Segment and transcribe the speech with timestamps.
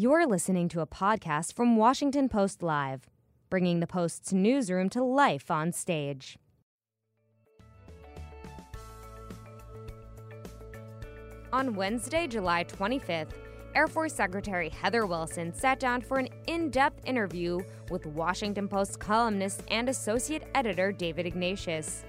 [0.00, 3.10] You're listening to a podcast from Washington Post Live,
[3.50, 6.38] bringing the Post's newsroom to life on stage.
[11.52, 13.32] On Wednesday, July 25th,
[13.74, 17.58] Air Force Secretary Heather Wilson sat down for an in depth interview
[17.90, 22.04] with Washington Post columnist and associate editor David Ignatius.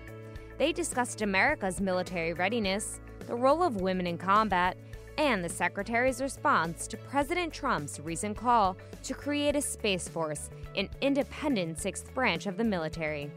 [0.60, 4.78] They discussed America's military readiness, the role of women in combat,
[5.20, 10.90] and the Secretary's response to President Trump's recent call to create a Space Force, an
[11.02, 13.30] independent sixth branch of the military.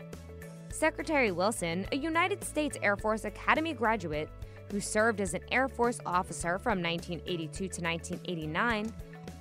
[0.71, 4.29] Secretary Wilson, a United States Air Force Academy graduate
[4.71, 8.93] who served as an Air Force officer from 1982 to 1989,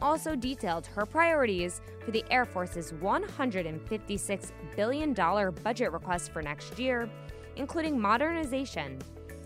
[0.02, 5.14] also detailed her priorities for the Air Force's $156 billion
[5.64, 7.08] budget request for next year,
[7.56, 8.98] including modernization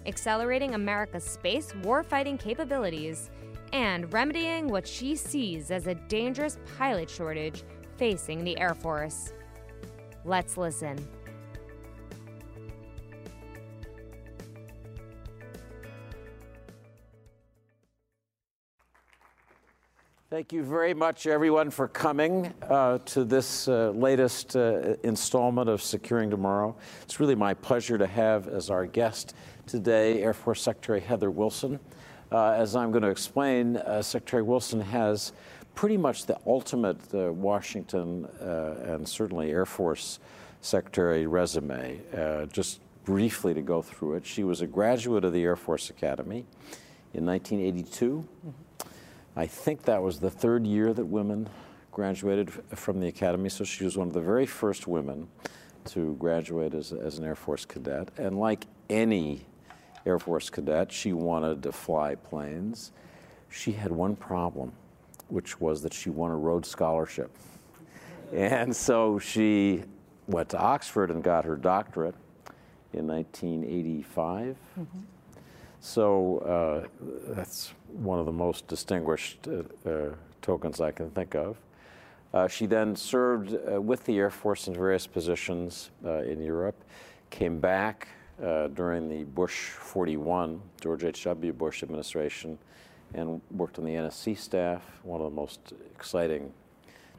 [0.05, 3.29] accelerating America's space warfighting capabilities,
[3.73, 7.63] and remedying what she sees as a dangerous pilot shortage
[7.97, 9.33] facing the Air Force.
[10.23, 10.97] Let's listen.
[20.31, 25.81] Thank you very much, everyone, for coming uh, to this uh, latest uh, installment of
[25.81, 26.75] Securing Tomorrow.
[27.03, 29.33] It's really my pleasure to have as our guest
[29.67, 31.79] today Air Force Secretary Heather Wilson.
[32.31, 35.33] Uh, as I'm going to explain, uh, Secretary Wilson has
[35.73, 40.19] pretty much the ultimate uh, Washington and certainly Air Force
[40.61, 41.99] Secretary resume.
[42.51, 46.45] just briefly to go through it, she was a graduate of the Air Force Academy
[47.13, 48.27] in 1982.
[48.47, 48.89] Mm-hmm.
[49.35, 51.49] I think that was the third year that women
[51.91, 55.27] graduated from the academy, so she was one of the very first women
[55.85, 58.09] to graduate as, as an Air Force cadet.
[58.17, 59.45] And like any
[60.05, 62.91] Air Force cadet, she wanted to fly planes.
[63.49, 64.71] She had one problem,
[65.29, 67.31] which was that she won a Rhodes Scholarship.
[68.33, 69.83] And so she
[70.27, 72.15] went to Oxford and got her doctorate
[72.93, 74.57] in 1985.
[74.79, 74.99] Mm-hmm.
[75.79, 76.87] So uh,
[77.33, 81.57] that's one of the most distinguished uh, uh, tokens I can think of.
[82.33, 86.83] Uh, she then served uh, with the Air Force in various positions uh, in Europe,
[87.29, 88.07] came back
[88.39, 91.53] during the Bush 41, George H.W.
[91.53, 92.57] Bush administration,
[93.13, 96.51] and worked on the NSC staff, one of the most exciting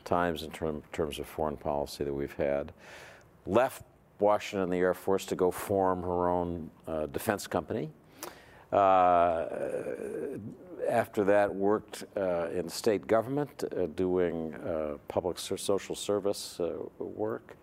[0.05, 2.72] times in term, terms of foreign policy that we've had.
[3.47, 3.82] Left
[4.19, 6.71] Washington the Air Force to go form her own
[7.12, 7.91] defense company
[8.72, 9.47] uh,
[10.88, 14.55] after that, worked uh, in state government uh, doing
[15.09, 16.60] public social service
[16.99, 17.56] work.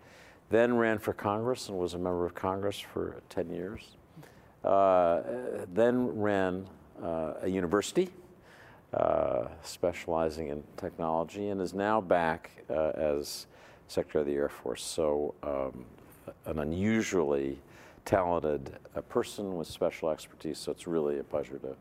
[0.54, 3.96] Then ran for Congress and was a member of Congress for 10 years.
[4.62, 6.68] then ran
[7.02, 8.08] a university,
[8.92, 13.46] uh, specializing in technology, and is now back uh, as
[13.88, 14.84] Secretary of the Air Force.
[14.84, 15.86] So, um,
[16.46, 17.58] an unusually
[18.04, 20.58] talented uh, person with special expertise.
[20.58, 21.74] So it's really a pleasure to,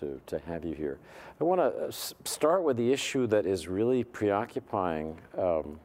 [0.00, 0.98] to, to have you here.
[1.40, 1.92] I want to uh,
[2.24, 5.78] start with the issue that is really preoccupying um,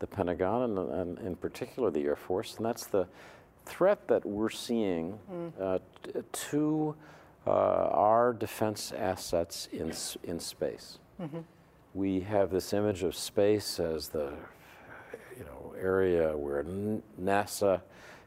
[0.00, 3.06] the Pentagon and, and, in particular the Air Force, and that's the
[3.64, 5.52] threat that we're seeing mm.
[5.60, 5.78] uh,
[6.32, 6.94] to
[7.46, 9.92] uh, our defense assets in,
[10.24, 10.98] in space.
[11.20, 11.40] Mm-hmm.
[11.94, 14.32] We have this image of space as the
[15.38, 16.64] you know, area where
[17.20, 17.80] NASA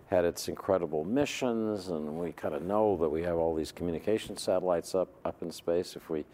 [0.07, 4.37] had its incredible missions, and we kind of know that we have all these communication
[4.37, 5.95] satellites up, up in space.
[5.95, 6.25] If we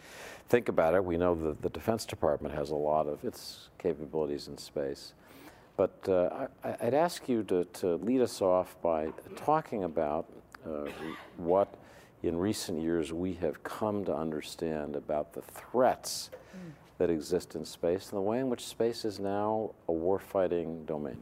[0.50, 4.47] think about it, we know that the Defense Department has a lot of its capabilities
[4.47, 5.13] in space.
[5.79, 10.25] But uh, I, would ask you to, to lead us off by talking about
[10.66, 10.90] uh,
[11.38, 11.73] what
[12.22, 16.72] in recent years we have come to understand about the threats mm.
[16.97, 21.18] that exist in space and the way in which space is now a warfighting domain.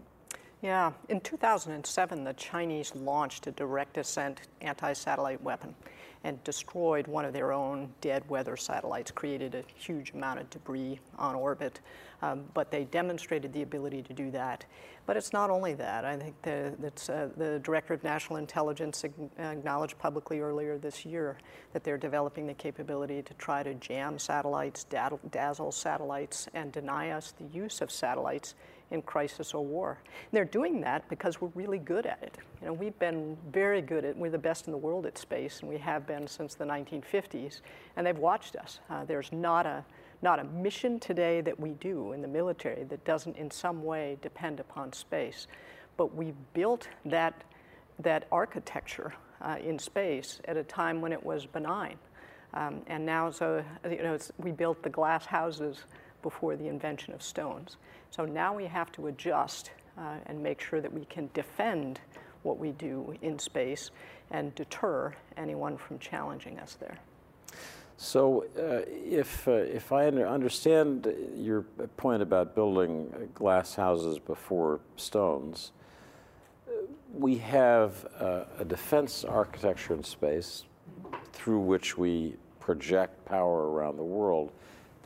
[0.63, 5.75] Yeah, in 2007, the Chinese launched a direct ascent anti satellite weapon
[6.23, 10.99] and destroyed one of their own dead weather satellites, created a huge amount of debris
[11.17, 11.79] on orbit.
[12.21, 14.65] Um, but they demonstrated the ability to do that.
[15.05, 16.03] But it's not only that.
[16.03, 16.73] I think the,
[17.09, 19.05] uh, the Director of National Intelligence
[19.37, 21.37] acknowledged publicly earlier this year
[21.73, 27.33] that they're developing the capability to try to jam satellites, dazzle satellites, and deny us
[27.37, 28.55] the use of satellites
[28.91, 29.97] in crisis or war.
[30.05, 32.37] And they're doing that because we're really good at it.
[32.61, 35.59] You know, we've been very good at, we're the best in the world at space,
[35.59, 37.61] and we have been since the 1950s,
[37.95, 38.79] and they've watched us.
[38.89, 39.83] Uh, there's not a,
[40.21, 44.17] not a mission today that we do in the military that doesn't in some way
[44.21, 45.47] depend upon space.
[45.97, 47.43] But we built that,
[47.99, 51.97] that architecture uh, in space at a time when it was benign.
[52.53, 55.83] Um, and now, so you know, we built the glass houses
[56.27, 57.77] before the invention of stones.
[58.11, 62.01] So now we have to adjust uh, and make sure that we can defend
[62.43, 63.91] what we do in space
[64.29, 66.97] and deter anyone from challenging us there.
[67.95, 71.61] So, uh, if, uh, if I understand your
[71.95, 75.71] point about building glass houses before stones,
[77.13, 80.65] we have uh, a defense architecture in space
[81.31, 84.51] through which we project power around the world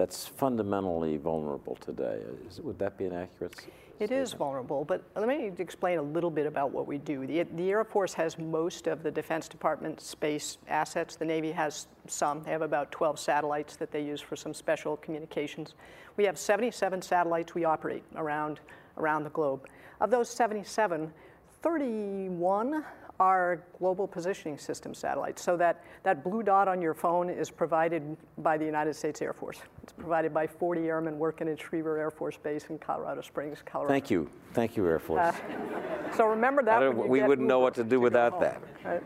[0.01, 2.18] that's fundamentally vulnerable today.
[2.50, 3.56] Is, would that be an accurate
[4.00, 7.27] it is vulnerable, but let me explain a little bit about what we do.
[7.27, 11.18] The, the, Air Force has most of the Defense Department space assets.
[11.18, 12.42] The Navy has some.
[12.42, 15.75] They have about 12 satellites that they use for some special communications.
[16.18, 18.59] We have 77 satellites we operate around,
[18.98, 19.68] around the globe.
[20.00, 21.13] Of those 77,
[21.62, 22.83] 31
[23.21, 25.44] are global positioning system satellites.
[25.44, 29.31] So that, that blue dot on your phone is provided by the United States Air
[29.31, 29.59] Force.
[29.83, 33.94] It's provided by 40 airmen working at Schriever Air Force Base in Colorado Springs, Colorado.
[33.94, 34.27] Thank you.
[34.53, 35.35] Thank you, Air Force.
[35.35, 36.97] Uh, so remember that.
[36.97, 38.59] we wouldn't know what to do without that.
[38.83, 39.03] Right?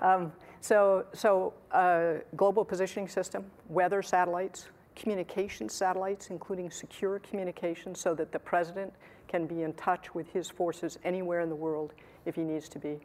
[0.00, 0.32] Um,
[0.62, 8.32] so, so uh, global positioning system, weather satellites, communication satellites, including secure communications so that
[8.32, 8.94] the president
[9.28, 11.92] can be in touch with his forces anywhere in the world
[12.24, 12.98] if he needs to be.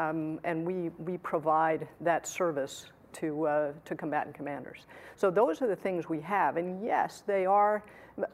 [0.00, 4.86] Um, and we, we provide that service to, uh, to combatant commanders.
[5.16, 6.56] So those are the things we have.
[6.56, 7.84] And yes, they are,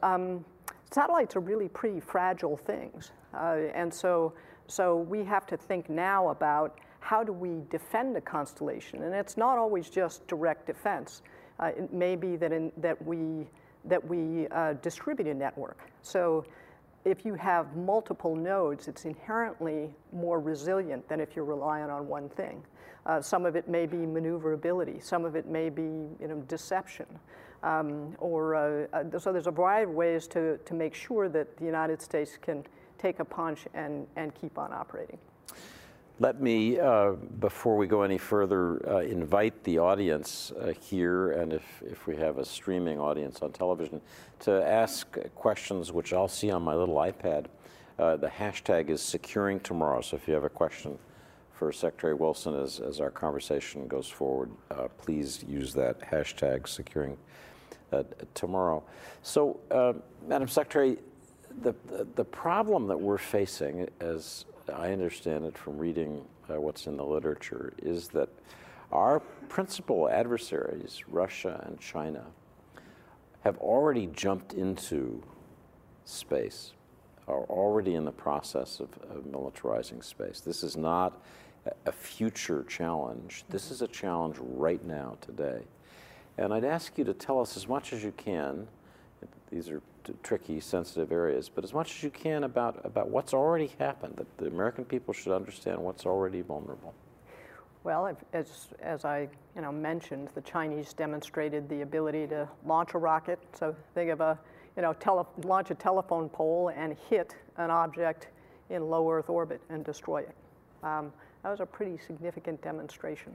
[0.01, 0.45] um,
[0.91, 3.11] satellites are really pretty fragile things.
[3.33, 4.33] Uh, and so,
[4.67, 9.03] so we have to think now about how do we defend a constellation?
[9.03, 11.21] And it's not always just direct defense.
[11.59, 13.47] Uh, it may be that, in, that we,
[13.85, 15.79] that we uh, distribute a network.
[16.01, 16.45] So
[17.07, 22.27] if you have multiple nodes, it's inherently more resilient than if you're relying on one
[22.27, 22.61] thing.
[23.05, 27.05] Uh, some of it may be maneuverability, some of it may be you know, deception.
[27.63, 31.55] Um, or uh, uh, so there's a variety of ways to, to make sure that
[31.57, 32.65] the United States can
[32.97, 35.17] take a punch and, and keep on operating.
[36.19, 41.53] Let me, uh, before we go any further, uh, invite the audience uh, here, and
[41.53, 44.01] if, if we have a streaming audience on television,
[44.39, 47.45] to ask questions which I'll see on my little iPad.
[47.99, 50.97] Uh, the hashtag is securing tomorrow, so if you have a question
[51.53, 57.15] for Secretary Wilson as, as our conversation goes forward, uh, please use that hashtag securing
[57.93, 58.01] uh,
[58.33, 58.83] tomorrow.
[59.21, 59.59] So,
[60.27, 60.97] Madam Secretary,
[61.61, 66.87] the, the, the problem that we're facing as I understand it from reading uh, what's
[66.87, 68.29] in the literature, is that
[68.91, 69.19] our
[69.49, 72.25] principal adversaries, Russia and China,
[73.41, 75.23] have already jumped into
[76.05, 76.73] space,
[77.27, 80.39] are already in the process of, of militarizing space.
[80.39, 81.21] This is not
[81.85, 83.43] a future challenge.
[83.49, 85.61] This is a challenge right now, today.
[86.37, 88.67] And I'd ask you to tell us as much as you can.
[89.51, 89.81] These are
[90.23, 94.37] tricky, sensitive areas, but as much as you can about, about what's already happened, that
[94.37, 96.93] the American people should understand what's already vulnerable.
[97.83, 102.97] Well, as, as I you know, mentioned, the Chinese demonstrated the ability to launch a
[102.97, 103.39] rocket.
[103.57, 104.37] So think of a,
[104.75, 108.27] you know, tele- launch a telephone pole and hit an object
[108.69, 110.35] in low Earth orbit and destroy it.
[110.83, 111.13] Um,
[111.43, 113.31] that was a pretty significant demonstration.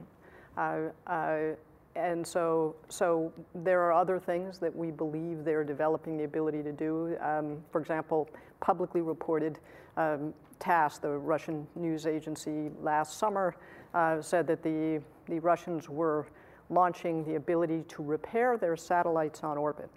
[0.55, 1.55] Uh, uh,
[1.95, 6.71] and so, so there are other things that we believe they're developing the ability to
[6.71, 7.15] do.
[7.21, 8.29] Um, for example,
[8.61, 9.59] publicly reported
[9.97, 13.55] um, TASS, the Russian news agency last summer,
[13.93, 16.25] uh, said that the, the Russians were
[16.69, 19.89] launching the ability to repair their satellites on orbit.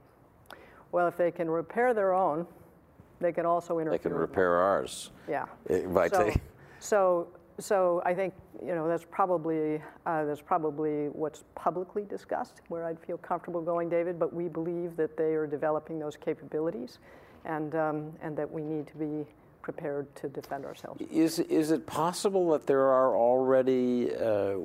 [0.93, 2.47] Well, if they can repair their own,
[3.21, 3.99] they can also interfere.
[3.99, 5.11] They can repair ours.
[5.29, 5.47] Yeah.
[5.89, 6.35] By so,
[6.79, 12.85] so so I think you know that's probably uh, that's probably what's publicly discussed where
[12.85, 14.19] I'd feel comfortable going, David.
[14.19, 16.99] But we believe that they are developing those capabilities,
[17.45, 19.27] and um, and that we need to be
[19.63, 21.03] prepared to defend ourselves.
[21.11, 24.57] Is is it possible that there are already uh, uh,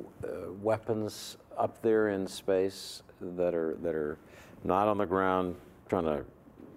[0.60, 4.18] weapons up there in space that are that are
[4.64, 5.56] not on the ground
[5.88, 6.24] trying to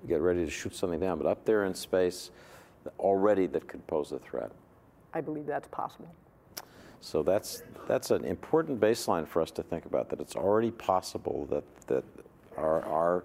[0.07, 2.31] get ready to shoot something down, but up there in space
[2.99, 4.51] already that could pose a threat?
[5.15, 6.13] I believe that's possible.
[6.99, 10.09] So that's that's an important baseline for us to think about.
[10.09, 12.03] That it's already possible that that
[12.57, 13.23] our our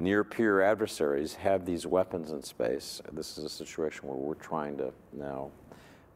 [0.00, 3.00] near peer adversaries have these weapons in space.
[3.12, 5.50] This is a situation where we're trying to now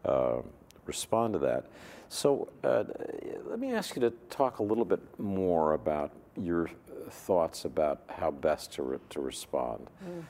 [0.04, 0.38] uh,
[0.86, 1.66] respond to that.
[2.08, 2.84] So uh,
[3.46, 6.70] let me ask you to talk a little bit more about your
[7.10, 9.86] thoughts about how best to re- to respond.
[10.04, 10.24] Mm.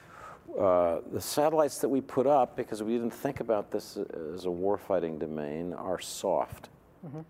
[0.58, 3.96] Uh, the satellites that we put up, because we didn't think about this
[4.34, 6.68] as a warfighting domain, are soft.
[7.06, 7.20] Mm-hmm.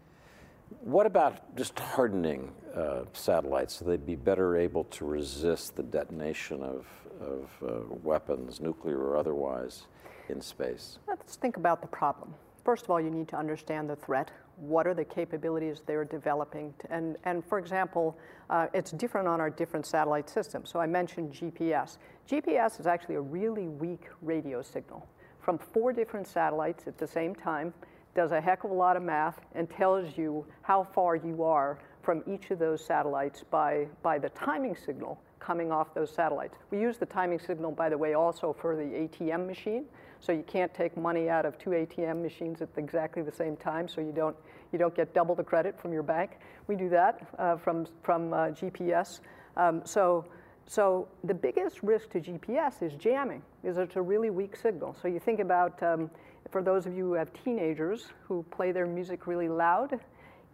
[0.81, 6.63] What about just hardening uh, satellites so they'd be better able to resist the detonation
[6.63, 6.87] of,
[7.21, 9.87] of uh, weapons, nuclear or otherwise,
[10.29, 10.99] in space?
[11.09, 12.35] Let's think about the problem.
[12.65, 14.31] First of all, you need to understand the threat.
[14.61, 16.75] What are the capabilities they're developing?
[16.91, 18.19] And, and for example,
[18.51, 20.71] uh, it's different on our different satellite systems.
[20.71, 21.99] So I mentioned GPS.
[22.29, 25.07] GPS is actually a really weak radio signal
[25.49, 27.73] from four different satellites at the same time,
[28.15, 31.79] does a heck of a lot of math, and tells you how far you are
[32.03, 36.59] from each of those satellites by, by the timing signal coming off those satellites.
[36.71, 39.87] We use the timing signal, by the way, also for the ATM machine.
[40.21, 43.89] So you can't take money out of two ATM machines at exactly the same time,
[43.89, 44.37] so you don't,
[44.73, 46.39] you don't get double the credit from your bank.
[46.67, 49.21] We do that uh, from, from uh, GPS.
[49.57, 50.25] Um, so,
[50.67, 54.97] so the biggest risk to GPS is jamming, because it's a really weak signal.
[55.01, 56.11] So you think about, um,
[56.51, 60.01] for those of you who have teenagers who play their music really loud,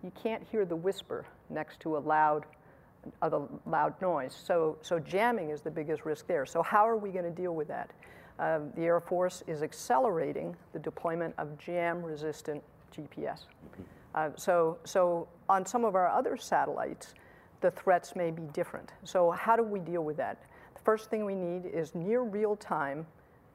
[0.02, 2.44] you can't hear the whisper next to a loud
[3.22, 4.34] a loud noise.
[4.46, 6.46] So, so jamming is the biggest risk there.
[6.46, 7.90] So how are we going to deal with that?
[8.38, 12.62] Um, the Air Force is accelerating the deployment of jam-resistant
[12.96, 13.42] GPS.
[14.14, 17.14] Uh, so, so on some of our other satellites,
[17.60, 18.92] the threats may be different.
[19.04, 20.42] So how do we deal with that?
[20.74, 23.06] The first thing we need is near real-time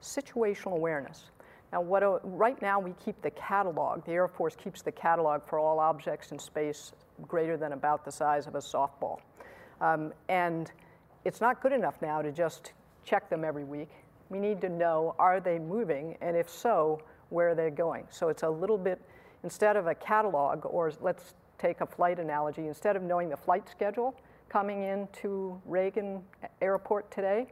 [0.01, 1.25] situational awareness.
[1.71, 5.41] Now, what, uh, right now we keep the catalog, the Air Force keeps the catalog
[5.45, 6.93] for all objects in space
[7.27, 9.19] greater than about the size of a softball.
[9.81, 10.71] Um, and
[11.25, 13.89] it's not good enough now to just check them every week
[14.29, 18.05] we need to know are they moving, and if so, where are they going?
[18.09, 19.01] So it's a little bit,
[19.43, 23.67] instead of a catalog, or let's take a flight analogy, instead of knowing the flight
[23.69, 24.15] schedule
[24.47, 26.23] coming into Reagan
[26.61, 27.47] Airport today,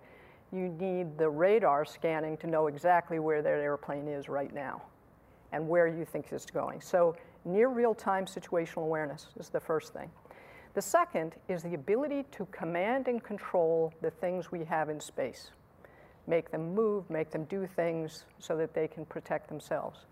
[0.52, 4.82] you need the radar scanning to know exactly where that airplane is right now
[5.52, 6.80] and where you think it's going.
[6.82, 7.16] So
[7.46, 10.10] near real-time situational awareness is the first thing.
[10.74, 15.52] The second is the ability to command and control the things we have in space
[16.28, 20.06] make them move, make them do things so that they can protect themselves.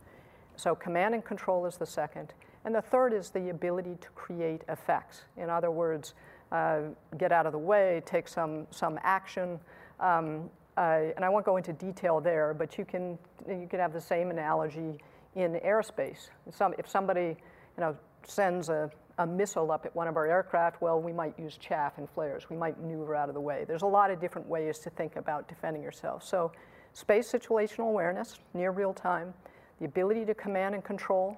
[0.55, 2.33] So command and control is the second.
[2.63, 5.23] And the third is the ability to create effects.
[5.37, 6.13] In other words,
[6.51, 6.79] uh,
[7.17, 9.59] get out of the way, take some, some action.
[9.99, 13.17] Um, uh, and I won't go into detail there, but you can,
[13.47, 14.99] you can have the same analogy
[15.35, 16.29] in airspace.
[16.49, 17.37] Some, if somebody
[17.77, 17.95] you know,
[18.25, 21.97] sends a, a missile up at one of our aircraft, well, we might use chaff
[21.97, 22.49] and flares.
[22.49, 23.63] We might maneuver out of the way.
[23.67, 26.23] There's a lot of different ways to think about defending yourself.
[26.23, 26.51] So,
[26.93, 29.33] space situational awareness, near real time,
[29.79, 31.37] the ability to command and control,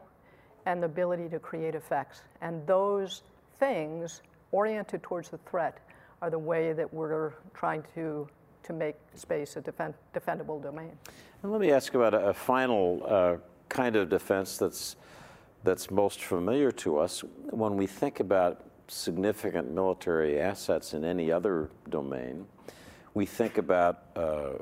[0.65, 2.21] and the ability to create effects.
[2.41, 3.23] And those
[3.57, 5.79] things oriented towards the threat
[6.21, 8.27] are the way that we're trying to,
[8.63, 10.91] to make space a defend, defendable domain.
[11.43, 13.35] And let me ask about a, a final uh,
[13.69, 14.95] kind of defense that's
[15.63, 21.69] that's most familiar to us when we think about significant military assets in any other
[21.89, 22.45] domain.
[23.13, 24.53] We think about uh,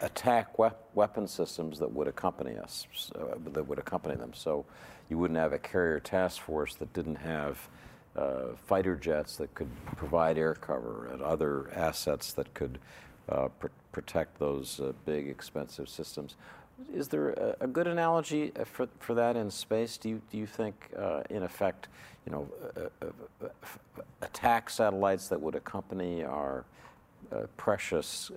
[0.00, 2.86] attack we- weapon systems that would accompany us,
[3.52, 4.32] that would accompany them.
[4.34, 4.66] So
[5.08, 7.68] you wouldn't have a carrier task force that didn't have
[8.16, 12.78] uh, fighter jets that could provide air cover and other assets that could
[13.28, 16.36] uh, pr- protect those uh, big, expensive systems.
[16.94, 19.98] Is there a, a, good analogy uh, for, for that in space?
[19.98, 21.88] Do you, do you think, uh, in effect,
[22.24, 23.48] you know, uh, uh, uh
[24.22, 26.64] attack satellites that would accompany our
[27.32, 28.30] uh, precious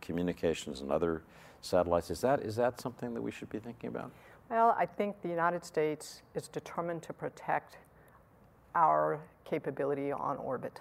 [0.00, 1.22] communications and other
[1.60, 2.10] satellites?
[2.10, 4.10] Is that, is that something that we should be thinking about?
[4.48, 7.78] Well, I think the United States is determined to protect
[8.76, 10.80] our capability on orbit.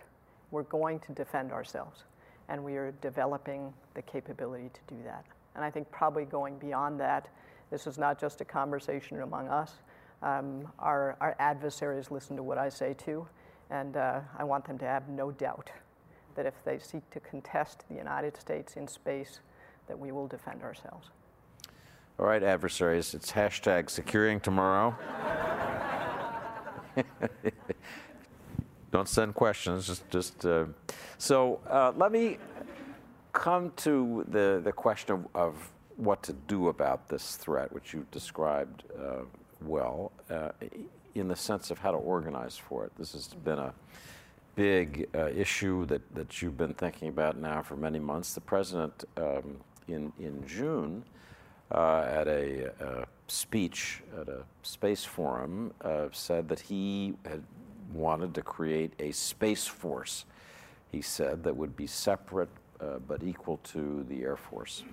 [0.51, 2.03] We're going to defend ourselves,
[2.47, 5.25] and we are developing the capability to do that.
[5.55, 7.29] And I think probably going beyond that,
[7.71, 9.73] this is not just a conversation among us.
[10.21, 13.27] Um, our, our adversaries listen to what I say too,
[13.69, 15.69] and uh, I want them to have no doubt
[16.35, 19.39] that if they seek to contest the United States in space,
[19.87, 21.09] that we will defend ourselves.
[22.19, 24.95] All right, adversaries, it's hashtag securing tomorrow.
[28.91, 30.65] Don't send questions, just, just uh,
[31.17, 32.37] so uh, let me
[33.35, 38.05] come to the, the question of, of, what to do about this threat, which you
[38.11, 39.21] described uh,
[39.61, 40.49] well, uh,
[41.13, 42.91] in the sense of how to organize for it.
[42.97, 43.73] This has been a
[44.55, 48.33] big uh, issue that, that you've been thinking about now for many months.
[48.33, 49.55] The president, um,
[49.87, 51.05] in, in June,
[51.71, 57.41] uh, at a, a, speech at a space forum, uh, said that he had
[57.93, 60.25] wanted to create a space force.
[60.91, 62.49] He said that would be separate
[62.81, 64.83] uh, but equal to the Air Force.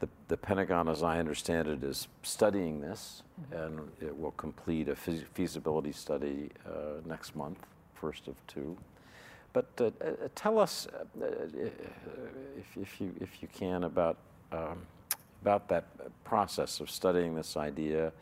[0.00, 3.62] The, the, Pentagon, as I understand it, is studying this, mm-hmm.
[3.62, 7.58] and it will complete a feasibility study uh, next month,
[7.94, 8.76] first of two.
[9.52, 14.16] but uh, uh, tell us, uh, if, if, you, if you can, about,
[14.50, 14.82] um,
[15.42, 15.84] about that
[16.24, 18.12] process of studying this idea.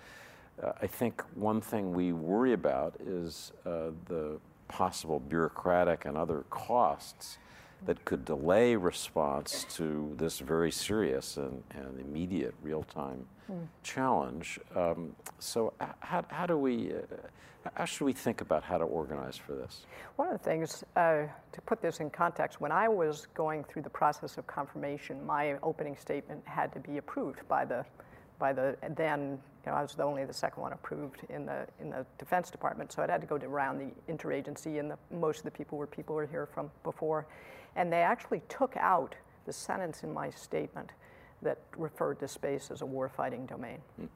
[0.83, 7.39] I think one thing we worry about is the possible bureaucratic and other costs
[7.87, 13.67] that could delay response to this very serious and, and immediate real time mm.
[13.83, 14.59] challenge.
[14.75, 19.37] Um, so, how, how do we, uh, how should we think about how to organize
[19.37, 19.87] for this?
[20.17, 23.83] One of the things, uh, to put this in context, when I was going through
[23.83, 27.85] the process of confirmation, my opening statement had to be approved by the
[28.39, 31.67] by the then you know, I was the only the second one approved in the
[31.81, 35.39] in the Defense Department, so it had to go around the interagency, and the, most
[35.39, 37.27] of the people were people were here from before,
[37.77, 39.15] and they actually took out
[39.47, 40.91] the sentence in my statement
[41.43, 43.79] that referred to space as a warfighting domain.
[44.01, 44.09] Mm.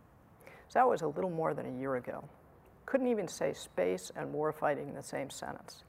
[0.69, 2.25] So that was a little more than a year ago.
[2.87, 5.85] Couldn't even say space and warfighting in the same sentence.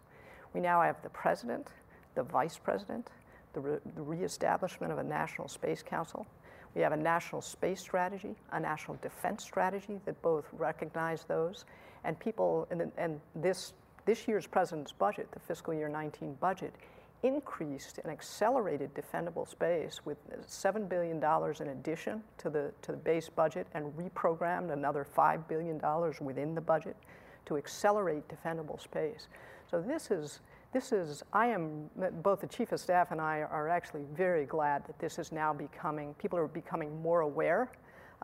[0.53, 1.67] We now have the president,
[2.15, 3.09] the vice president,
[3.53, 6.25] the, re- the reestablishment of a national space council.
[6.75, 11.65] We have a national space strategy, a national defense strategy that both recognize those.
[12.03, 13.73] And people, and, and this,
[14.05, 16.73] this year's president's budget, the fiscal year 19 budget,
[17.25, 20.17] increased and accelerated defendable space with
[20.47, 25.81] $7 billion in addition to the, to the base budget and reprogrammed another $5 billion
[26.21, 26.95] within the budget
[27.45, 29.27] to accelerate defendable space.
[29.69, 30.41] So this is,
[30.71, 31.89] this is, I am,
[32.21, 35.51] both the Chief of Staff and I are actually very glad that this is now
[35.51, 37.71] becoming, people are becoming more aware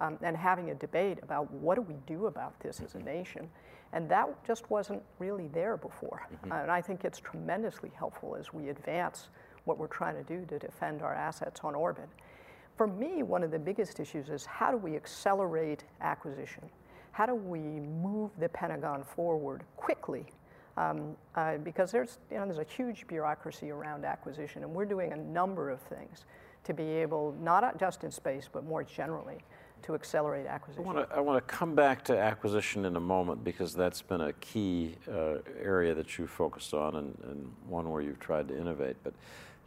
[0.02, 3.48] um, and having a debate about what do we do about this as a nation.
[3.94, 6.28] And that just wasn't really there before.
[6.34, 6.52] Mm-hmm.
[6.52, 9.30] Uh, and I think it's tremendously helpful as we advance
[9.66, 12.10] what we're trying to do to defend our assets on orbit.
[12.78, 16.64] For me, one of the biggest issues is how do we accelerate acquisition?
[17.12, 20.26] How do we move the Pentagon forward quickly?
[20.78, 25.12] Um, uh, because there's, you know, there's a huge bureaucracy around acquisition, and we're doing
[25.12, 26.24] a number of things
[26.64, 29.44] to be able, not just in space, but more generally,
[29.84, 31.06] to accelerate acquisition.
[31.14, 34.96] I want to come back to acquisition in a moment because that's been a key
[35.12, 38.98] uh, area that you focused on and, and, one where you've tried to innovate.
[39.04, 39.14] But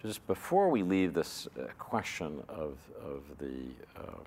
[0.03, 3.65] just before we leave this uh, question of, of the
[3.97, 4.21] um,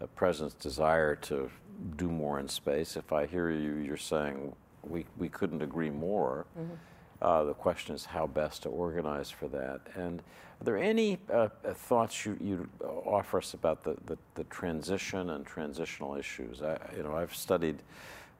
[0.00, 1.50] uh, president's desire to
[1.96, 6.46] do more in space, if I hear you, you're saying we, we couldn't agree more.
[6.58, 6.74] Mm-hmm.
[7.22, 9.80] Uh, the question is how best to organize for that.
[9.94, 10.20] And
[10.60, 12.68] are there any uh, uh thoughts you, you
[13.04, 16.62] offer us about the, the, the, transition and transitional issues?
[16.62, 17.82] I, you know, I've studied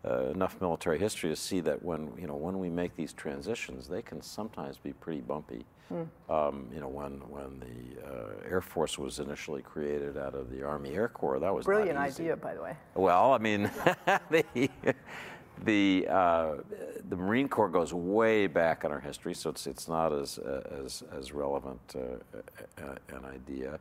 [0.05, 3.87] uh, enough military history to see that when you know when we make these transitions,
[3.87, 5.65] they can sometimes be pretty bumpy.
[5.93, 6.07] Mm.
[6.31, 10.63] Um, you know, when when the uh, Air Force was initially created out of the
[10.63, 12.77] Army Air Corps, that was brilliant idea, by the way.
[12.95, 13.71] Well, I mean,
[14.31, 14.71] the,
[15.65, 16.55] the uh,
[17.09, 20.83] the Marine Corps goes way back in our history, so it's it's not as uh,
[20.85, 23.79] as as relevant uh, an idea.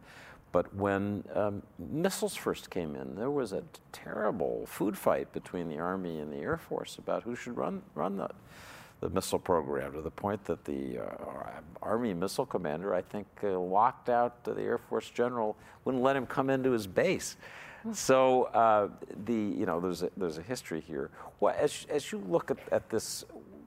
[0.51, 5.77] But when um, missiles first came in, there was a terrible food fight between the
[5.77, 8.29] Army and the Air Force about who should run run the
[8.99, 13.57] the missile program to the point that the uh, Army missile commander, I think, uh,
[13.57, 17.37] locked out the Air Force general, wouldn't let him come into his base.
[17.93, 18.89] So uh,
[19.25, 21.11] the you know there's a, there's a history here.
[21.39, 23.23] Well, as as you look at, at this,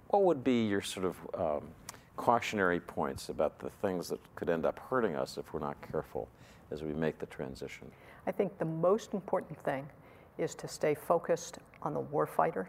[0.09, 1.69] what would be your sort of um,
[2.17, 6.29] cautionary points about the things that could end up hurting us if we're not careful
[6.71, 7.91] as we make the transition?
[8.27, 9.89] I think the most important thing
[10.39, 12.67] is to stay focused on the warfighter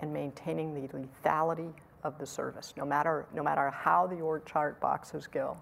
[0.00, 1.72] and maintaining the lethality
[2.04, 5.56] of the service, no matter no matter how the org chart boxes go.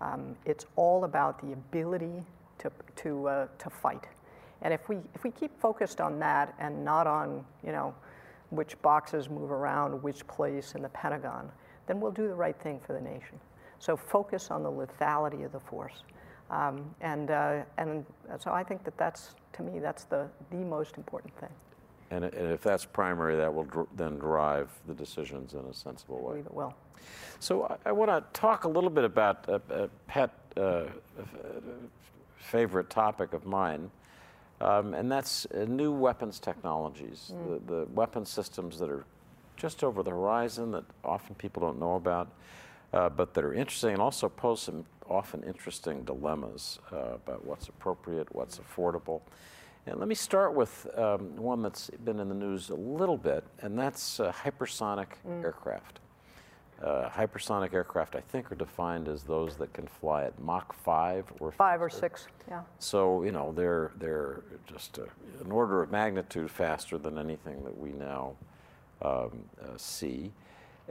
[0.00, 2.22] Um, it's all about the ability
[2.58, 4.06] to to uh, to fight.
[4.62, 7.94] And if we, if we keep focused on that and not on, you know,
[8.50, 11.50] which boxes move around which place in the Pentagon,
[11.86, 13.38] then we'll do the right thing for the nation.
[13.78, 16.04] So focus on the lethality of the force.
[16.50, 18.04] Um, and, uh, and
[18.38, 21.48] so I think that that's, to me, that's the, the most important thing.
[22.10, 26.18] And, and if that's primary, that will dr- then drive the decisions in a sensible
[26.18, 26.22] way.
[26.22, 26.74] I believe it will.
[27.40, 30.84] So I, I want to talk a little bit about a, a pet uh,
[32.36, 33.90] favorite topic of mine,
[34.60, 37.66] um, and that's uh, new weapons technologies, mm.
[37.66, 39.04] the, the weapon systems that are
[39.56, 42.28] just over the horizon that often people don't know about,
[42.92, 47.68] uh, but that are interesting and also pose some often interesting dilemmas uh, about what's
[47.68, 49.20] appropriate, what's affordable.
[49.86, 53.44] And let me start with um, one that's been in the news a little bit,
[53.60, 55.42] and that's uh, hypersonic mm.
[55.42, 55.98] aircraft.
[56.82, 61.32] Uh, hypersonic aircraft, I think, are defined as those that can fly at Mach 5
[61.38, 62.26] or five or six.
[62.48, 62.62] Yeah.
[62.80, 65.06] So you know they're they're just a,
[65.44, 68.34] an order of magnitude faster than anything that we now
[69.00, 70.32] um, uh, see.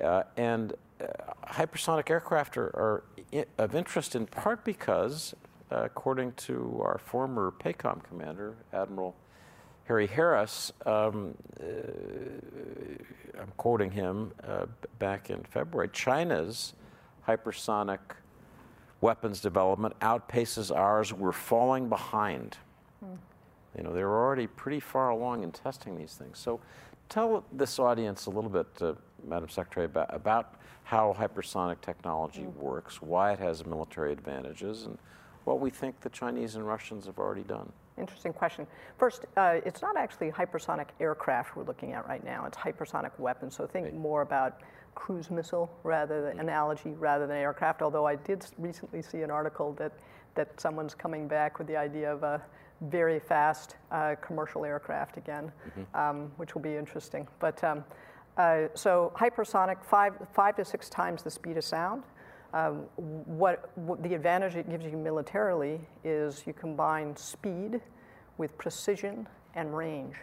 [0.01, 1.07] Uh, and uh,
[1.45, 5.35] hypersonic aircraft are, are i- of interest in part because,
[5.71, 9.13] uh, according to our former PACOM commander, Admiral
[9.91, 11.65] Harry Harris, um, uh,
[13.37, 14.67] I'm quoting him uh,
[14.99, 16.75] back in February, China's
[17.27, 17.99] hypersonic
[19.01, 21.11] weapons development outpaces ours.
[21.11, 22.55] We're falling behind.
[23.75, 26.39] You know, they're already pretty far along in testing these things.
[26.39, 26.61] So
[27.09, 28.93] tell this audience a little bit, uh,
[29.27, 30.53] Madam Secretary, about, about
[30.85, 34.97] how hypersonic technology works, why it has military advantages, and
[35.43, 37.73] what we think the Chinese and Russians have already done.
[38.01, 38.65] Interesting question.
[38.97, 42.45] First, uh, it's not actually hypersonic aircraft we're looking at right now.
[42.45, 43.55] It's hypersonic weapons.
[43.55, 44.61] So think more about
[44.95, 47.81] cruise missile rather than analogy rather than aircraft.
[47.81, 49.93] Although I did recently see an article that
[50.33, 52.41] that someone's coming back with the idea of a
[52.81, 55.51] very fast uh, commercial aircraft again,
[55.93, 57.27] um, which will be interesting.
[57.39, 57.83] But um,
[58.37, 62.03] uh, so hypersonic, five five to six times the speed of sound.
[62.53, 67.79] Um, what, what the advantage it gives you militarily is you combine speed
[68.37, 70.15] with precision and range,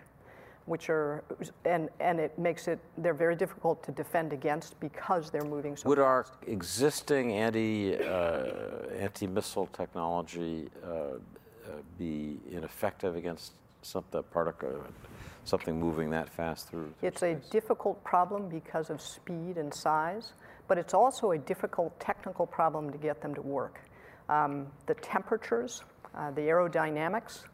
[0.67, 1.25] which are
[1.65, 5.89] and and it makes it they're very difficult to defend against because they're moving so.
[5.89, 11.17] Would our existing anti uh, anti missile technology uh, uh,
[11.99, 14.85] be ineffective against some the particle,
[15.45, 16.93] something moving that fast through?
[16.99, 20.33] through It's a difficult problem because of speed and size,
[20.69, 23.81] but it's also a difficult technical problem to get them to work.
[24.29, 25.83] Um, the temperatures,
[26.15, 27.45] uh, the aerodynamics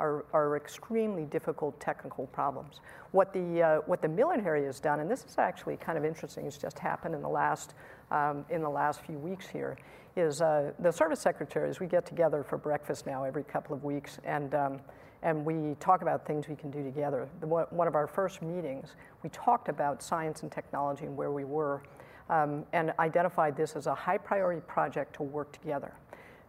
[0.00, 2.80] are, are extremely difficult technical problems.
[3.12, 6.46] What the, uh, what the military has done, and this is actually kind of interesting,
[6.46, 7.74] it's just happened in the last,
[8.10, 9.76] um, in the last few weeks here,
[10.16, 14.18] is uh, the service secretaries, we get together for breakfast now every couple of weeks,
[14.24, 14.80] and um,
[15.22, 17.28] and we talk about things we can do together.
[17.40, 21.32] The, one one of our first meetings, we talked about science and technology and where
[21.32, 21.82] we were,
[22.34, 25.92] um, and identified this as a high priority project to work together.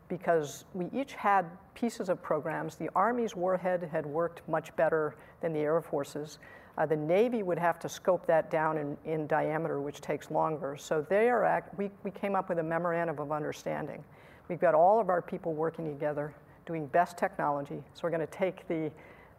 [0.07, 2.75] Because we each had pieces of programs.
[2.75, 6.39] The Army's warhead had worked much better than the Air Force's.
[6.77, 10.75] Uh, the Navy would have to scope that down in, in diameter, which takes longer.
[10.77, 14.03] So they are act, we, we came up with a memorandum of understanding.
[14.47, 16.33] We've got all of our people working together,
[16.65, 17.81] doing best technology.
[17.93, 18.91] So we're going to take the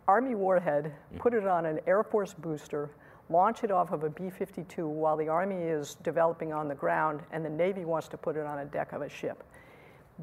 [0.09, 2.91] Army warhead, put it on an Air Force booster,
[3.29, 7.21] launch it off of a B 52 while the Army is developing on the ground,
[7.33, 9.43] and the Navy wants to put it on a deck of a ship.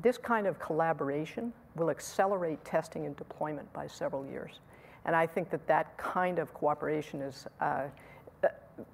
[0.01, 4.59] This kind of collaboration will accelerate testing and deployment by several years.
[5.05, 7.47] And I think that that kind of cooperation is.
[7.59, 7.83] Uh,
[8.43, 8.47] uh,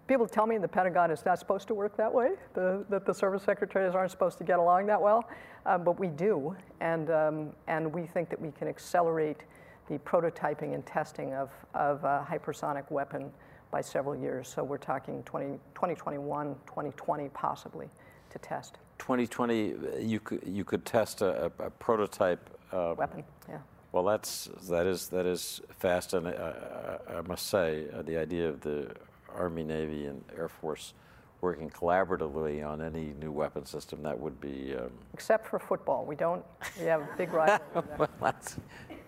[0.08, 3.06] people tell me in the Pentagon it's not supposed to work that way, the, that
[3.06, 5.24] the service secretaries aren't supposed to get along that well,
[5.66, 6.56] uh, but we do.
[6.82, 9.44] And, um, and we think that we can accelerate
[9.88, 13.32] the prototyping and testing of, of a hypersonic weapon
[13.72, 14.48] by several years.
[14.48, 17.88] So we're talking 20, 2021, 2020 possibly
[18.32, 22.50] to test 2020, you could you could test a, a, a prototype.
[22.72, 23.24] Uh, weapon.
[23.48, 23.58] Yeah.
[23.92, 28.18] well, that's that is that is fast, and I, I, I must say uh, the
[28.18, 28.92] idea of the
[29.34, 30.94] Army, Navy, and Air Force
[31.42, 34.76] working collaboratively on any new weapon system that would be.
[34.78, 36.44] Um, Except for football, we don't.
[36.80, 37.88] We have a big rivalry.
[37.98, 38.58] well, that's,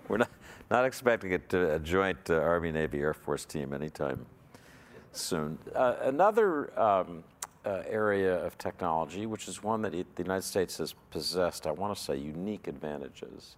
[0.08, 0.32] we're not
[0.72, 4.26] not expecting it to a joint uh, Army, Navy, Air Force team anytime
[5.12, 5.58] soon.
[5.76, 7.24] Uh, another um,
[7.66, 11.72] uh, area of technology, which is one that it, the United States has possessed, I
[11.72, 13.56] want to say, unique advantages,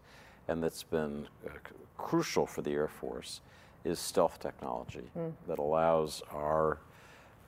[0.47, 3.41] and that's been uh, c- crucial for the Air Force,
[3.85, 5.03] is stealth technology
[5.47, 6.79] that allows our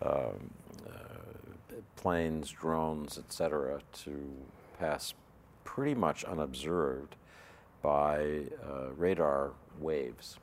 [0.01, 0.49] um,
[0.85, 0.91] uh,
[1.95, 4.33] planes, drones, et cetera, to
[4.79, 5.13] pass
[5.63, 7.15] pretty much unobserved
[7.81, 10.37] by uh, radar waves.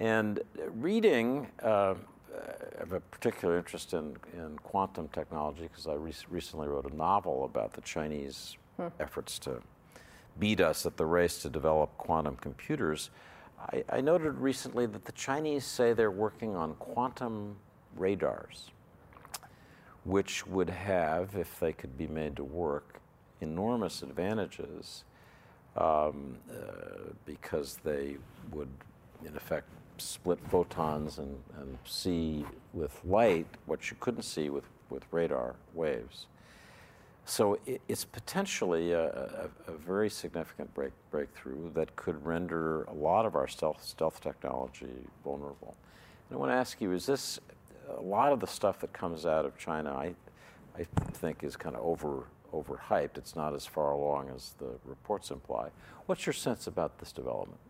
[0.00, 0.40] And
[0.74, 1.94] reading, uh,
[2.78, 7.44] have a particular interest in, in quantum technology because I re- recently wrote a novel
[7.44, 8.56] about the Chinese
[9.00, 9.60] efforts to
[10.38, 13.10] beat us at the race to develop quantum computers.
[13.72, 17.56] I, I noted recently that the Chinese say they're working on quantum
[17.96, 18.70] radars,
[20.04, 23.00] which would have, if they could be made to work,
[23.40, 25.04] enormous advantages
[25.76, 28.16] um, uh, because they
[28.52, 28.68] would,
[29.24, 29.68] in effect,
[30.00, 36.26] split photons and, and see with light what you couldn't see with, with radar waves.
[37.24, 42.92] So it, it's potentially a, a, a very significant break, breakthrough that could render a
[42.92, 44.86] lot of our stealth, stealth technology
[45.24, 45.76] vulnerable.
[46.28, 47.40] And I want to ask you: Is this
[47.98, 49.92] a lot of the stuff that comes out of China?
[49.92, 50.14] I,
[50.78, 53.18] I think is kind of over overhyped.
[53.18, 55.68] It's not as far along as the reports imply.
[56.06, 57.60] What's your sense about this development?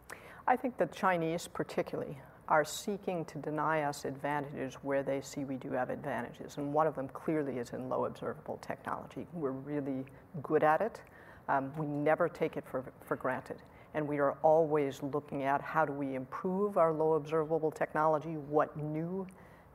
[0.49, 5.57] I think the Chinese, particularly, are seeking to deny us advantages where they see we
[5.57, 6.59] do have advantages.
[6.59, 9.27] And one of them clearly is in low observable technology.
[9.33, 10.05] We're really
[10.45, 11.01] good at it.
[11.49, 13.57] Um, we never take it for, for granted.
[13.95, 18.77] And we are always looking at how do we improve our low observable technology, what
[18.77, 19.27] new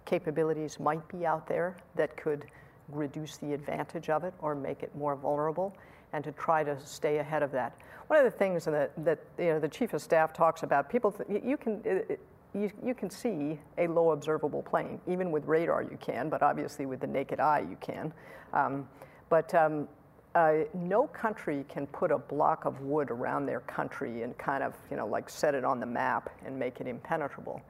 [0.06, 2.46] capabilities might be out there that could
[2.88, 5.76] reduce the advantage of it or make it more vulnerable,
[6.14, 7.78] and to try to stay ahead of that.
[8.08, 11.16] One of the things that, that you know, the chief of staff talks about, people,
[11.30, 12.20] you can, it,
[12.54, 15.00] you, you can see a low observable plane.
[15.08, 18.12] Even with radar, you can, but obviously with the naked eye, you can.
[18.54, 18.88] Um,
[19.30, 19.88] but um,
[20.36, 24.74] uh, no country can put a block of wood around their country and kind of,
[24.90, 27.62] you know, like set it on the map and make it impenetrable.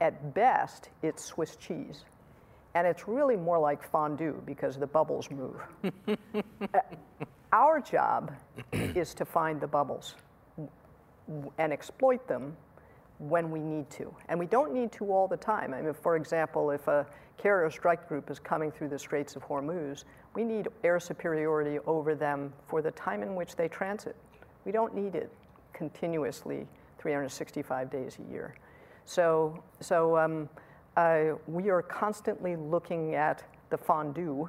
[0.00, 2.04] At best, it's Swiss cheese.
[2.74, 5.56] And it's really more like fondue because the bubbles move.
[6.74, 6.78] uh,
[7.52, 8.32] our job
[8.72, 10.14] is to find the bubbles
[11.58, 12.56] and exploit them
[13.18, 14.14] when we need to.
[14.28, 15.74] And we don't need to all the time.
[15.74, 19.46] I mean, for example, if a carrier strike group is coming through the Straits of
[19.46, 20.04] Hormuz,
[20.34, 24.16] we need air superiority over them for the time in which they transit.
[24.64, 25.32] We don't need it
[25.72, 26.66] continuously
[26.98, 28.54] 365 days a year.
[29.04, 30.48] So, so um,
[30.98, 34.48] uh, we are constantly looking at the fondue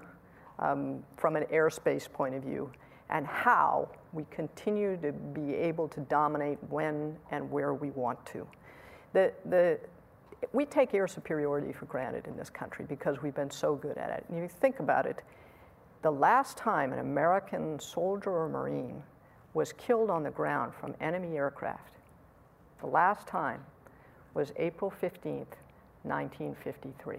[0.57, 2.71] um, from an airspace point of view
[3.11, 8.47] and how we continue to be able to dominate when and where we want to.
[9.13, 9.79] The, the,
[10.51, 14.09] we take air superiority for granted in this country because we've been so good at
[14.09, 14.25] it.
[14.27, 15.21] And if you think about it,
[16.01, 19.03] the last time an American soldier or Marine
[19.53, 21.93] was killed on the ground from enemy aircraft,
[22.79, 23.63] the last time
[24.33, 25.45] was April 15th,
[26.03, 27.17] 1953.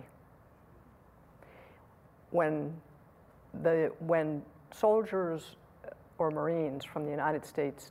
[2.30, 2.74] When,
[3.62, 7.90] the, when soldiers uh, or Marines from the United States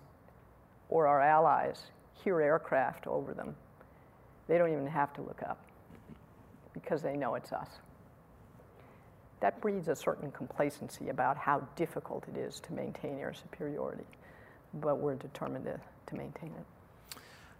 [0.89, 1.91] or our allies
[2.23, 3.55] hear aircraft over them,
[4.47, 5.59] they don't even have to look up
[6.73, 7.69] because they know it's us.
[9.41, 14.05] That breeds a certain complacency about how difficult it is to maintain air superiority,
[14.75, 16.78] but we're determined to, to maintain it.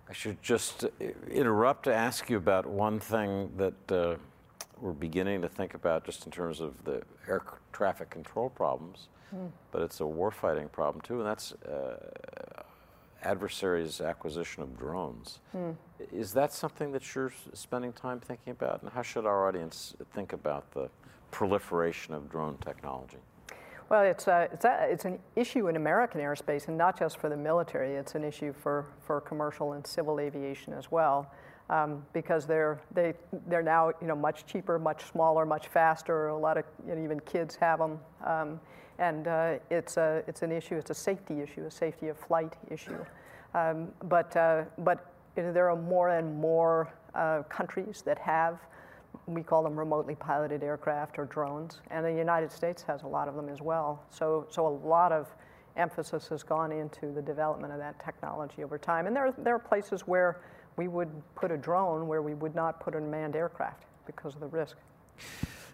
[0.10, 0.86] I should just
[1.30, 4.16] interrupt to ask you about one thing that uh,
[4.82, 9.50] we're beginning to think about just in terms of the air traffic control problems mm.
[9.72, 11.98] but it's a warfighting problem too, and that's uh,
[13.24, 15.40] adversaries' acquisition of drones.
[15.56, 15.76] Mm.
[16.12, 20.34] Is that something that you're spending time thinking about, and how should our audience think
[20.34, 20.90] about the
[21.32, 23.18] proliferation of drone technology?
[23.90, 27.28] Well, it's, a, it's, a, it's an issue in American airspace, and not just for
[27.28, 27.96] the military.
[27.96, 31.32] It's an issue for, for commercial and civil aviation as well
[31.70, 33.14] um, because they're they
[33.48, 36.30] they're now you know much cheaper, much smaller, much faster.
[36.30, 38.60] A lot of you know, even kids have them, um,
[38.98, 40.76] and uh, it's a it's an issue.
[40.76, 43.06] It's a safety issue, a safety of flight issue.
[43.54, 48.60] Um, but uh, but you know, there are more and more uh, countries that have.
[49.28, 53.28] We call them remotely piloted aircraft or drones, and the United States has a lot
[53.28, 54.04] of them as well.
[54.10, 55.28] So, so a lot of
[55.78, 59.08] emphasis has gone into the development of that technology over time.
[59.08, 60.42] And there, are, there are places where
[60.78, 64.42] we would put a drone where we would not put a manned aircraft because of
[64.42, 64.78] the risk.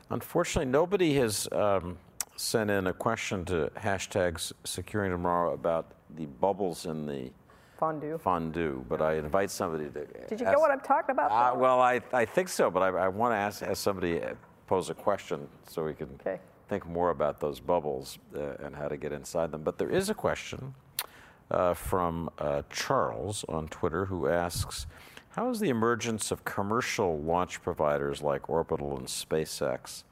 [0.09, 1.97] Unfortunately, nobody has um,
[2.35, 7.31] sent in a question to hashtags securing tomorrow about the bubbles in the
[7.77, 8.17] fondue.
[8.17, 10.05] Fondue, but I invite somebody to.
[10.27, 11.31] Did you ask, get what I'm talking about?
[11.31, 14.33] Uh, well, I, I think so, but I, I want to ask, ask somebody uh,
[14.67, 16.39] pose a question so we can okay.
[16.67, 19.63] think more about those bubbles uh, and how to get inside them.
[19.63, 20.73] But there is a question
[21.51, 24.87] uh, from uh, Charles on Twitter who asks
[25.31, 30.03] How has the emergence of commercial launch providers like Orbital and SpaceX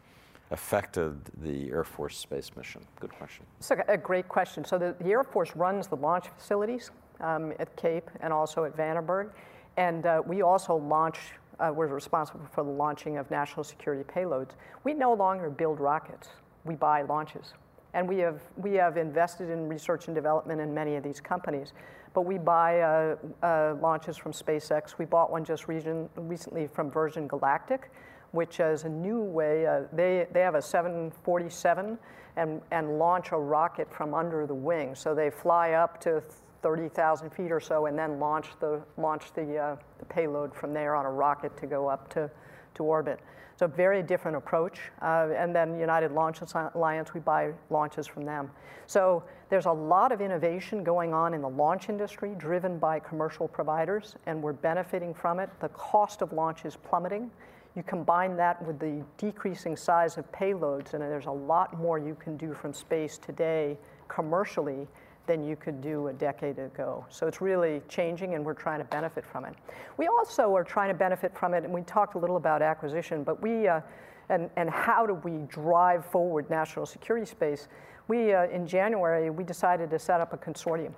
[0.51, 2.85] affected the Air Force space mission?
[2.99, 3.45] Good question.
[3.57, 4.63] It's a great question.
[4.63, 6.91] So, the, the Air Force runs the launch facilities
[7.23, 9.31] um, at Cape and also at Vandenberg.
[9.77, 11.17] And uh, we also launch,
[11.59, 14.51] uh, we're responsible for the launching of national security payloads.
[14.83, 16.29] We no longer build rockets,
[16.65, 17.53] we buy launches.
[17.95, 21.73] And we have, we have invested in research and development in many of these companies.
[22.13, 24.97] But we buy uh, uh, launches from SpaceX.
[24.97, 27.91] We bought one just region, recently from Virgin Galactic,
[28.31, 29.65] which is a new way.
[29.65, 31.97] Uh, they, they have a 747
[32.35, 34.95] and, and launch a rocket from under the wing.
[34.95, 36.23] So they fly up to
[36.63, 40.95] 30,000 feet or so and then launch the, launch the, uh, the payload from there
[40.95, 42.31] on a rocket to go up to,
[42.73, 43.19] to orbit.
[43.51, 44.79] It's a very different approach.
[45.01, 46.39] Uh, and then United Launch
[46.73, 48.49] Alliance, we buy launches from them.
[48.87, 53.47] So there's a lot of innovation going on in the launch industry driven by commercial
[53.47, 55.49] providers, and we're benefiting from it.
[55.59, 57.29] The cost of launch is plummeting.
[57.75, 62.15] You combine that with the decreasing size of payloads, and there's a lot more you
[62.15, 64.87] can do from space today commercially
[65.25, 67.05] than you could do a decade ago.
[67.09, 69.53] So it's really changing, and we're trying to benefit from it.
[69.97, 73.23] We also are trying to benefit from it, and we talked a little about acquisition,
[73.23, 73.81] but we, uh,
[74.29, 77.67] and, and how do we drive forward national security space?
[78.07, 80.93] We, uh, in January, we decided to set up a consortium.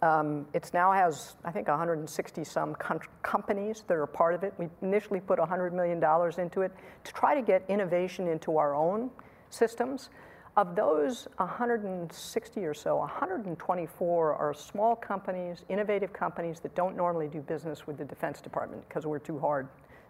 [0.00, 2.74] Um, it now has, I think, 160 some
[3.22, 4.52] companies that are part of it.
[4.58, 5.96] We initially put $100 million
[6.38, 6.72] into it
[7.04, 9.10] to try to get innovation into our own
[9.48, 10.10] systems.
[10.56, 17.40] Of those 160 or so, 124 are small companies, innovative companies that don't normally do
[17.40, 19.66] business with the Defense Department because we're too hard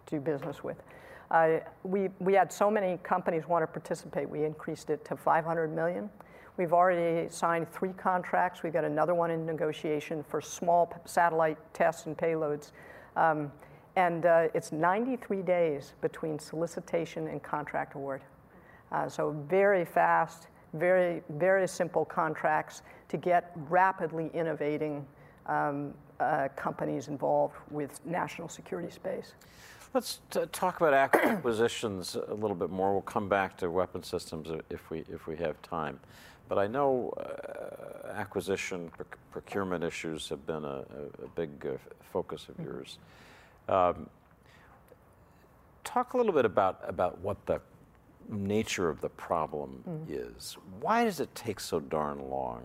[0.07, 0.77] to do business with.
[1.31, 5.75] Uh, we, we had so many companies want to participate, we increased it to 500
[5.75, 6.11] million.
[6.59, 8.63] We've already signed three contracts.
[8.63, 12.71] We've got another one in negotiation for small satellite tests and payloads.
[13.17, 13.51] Um,
[13.97, 18.23] and uh, it's 93 days between solicitation and contract award.
[18.95, 25.05] Uh, so very fast, very, very simple contracts to get rapidly innovating
[25.47, 29.33] um, uh, companies involved with national security space.
[29.95, 30.21] Let's
[30.53, 32.93] talk about acquisitions a little bit more.
[32.93, 35.99] We'll come back to weapon systems if we if we have time.
[36.49, 40.85] But I know uh, acquisition proc- procurement issues have been a,
[41.23, 41.73] a big uh,
[42.13, 42.65] focus of mm-hmm.
[42.65, 42.99] yours.
[43.69, 44.09] Um,
[45.83, 47.61] talk a little bit about about what the
[48.29, 50.05] nature of the problem mm.
[50.09, 50.57] is.
[50.81, 52.63] Why does it take so darn long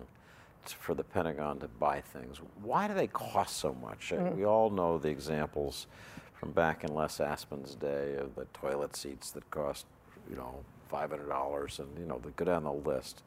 [0.66, 2.38] to, for the Pentagon to buy things?
[2.62, 4.12] Why do they cost so much?
[4.14, 4.36] Mm.
[4.36, 5.88] We all know the examples
[6.34, 9.86] from back in Les Aspin's day of the toilet seats that cost,
[10.30, 13.24] you know, $500 and, you know, they go down the list.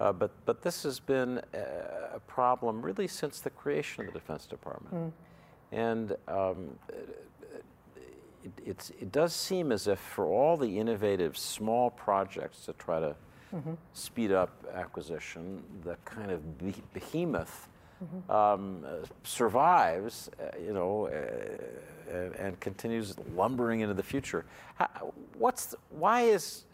[0.00, 4.18] Uh, but, but this has been a, a, problem really since the creation of the
[4.18, 4.94] Defense Department.
[4.94, 5.12] Mm.
[5.72, 6.78] And um,
[8.64, 13.16] it, it does seem as if for all the innovative small projects to try to
[13.54, 13.74] mm-hmm.
[13.92, 16.42] speed up acquisition, the kind of
[16.92, 17.68] behemoth
[18.02, 18.30] mm-hmm.
[18.30, 24.44] um, uh, survives, uh, you know, uh, and continues lumbering into the future.
[24.74, 26.64] How, what's the, why is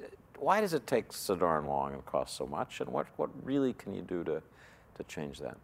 [0.40, 2.80] why does it take so darn long and cost so much?
[2.80, 4.42] And what, what really can you do to,
[4.94, 5.56] to change that?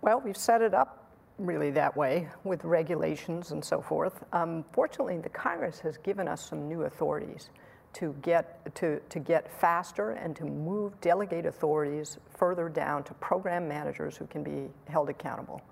[0.00, 1.05] Well, we've set it up
[1.38, 4.24] really that way with regulations and so forth.
[4.32, 7.50] Um, fortunately, the Congress has given us some new authorities
[7.94, 13.66] to get to, to get faster and to move delegate authorities further down to program
[13.66, 15.62] managers who can be held accountable.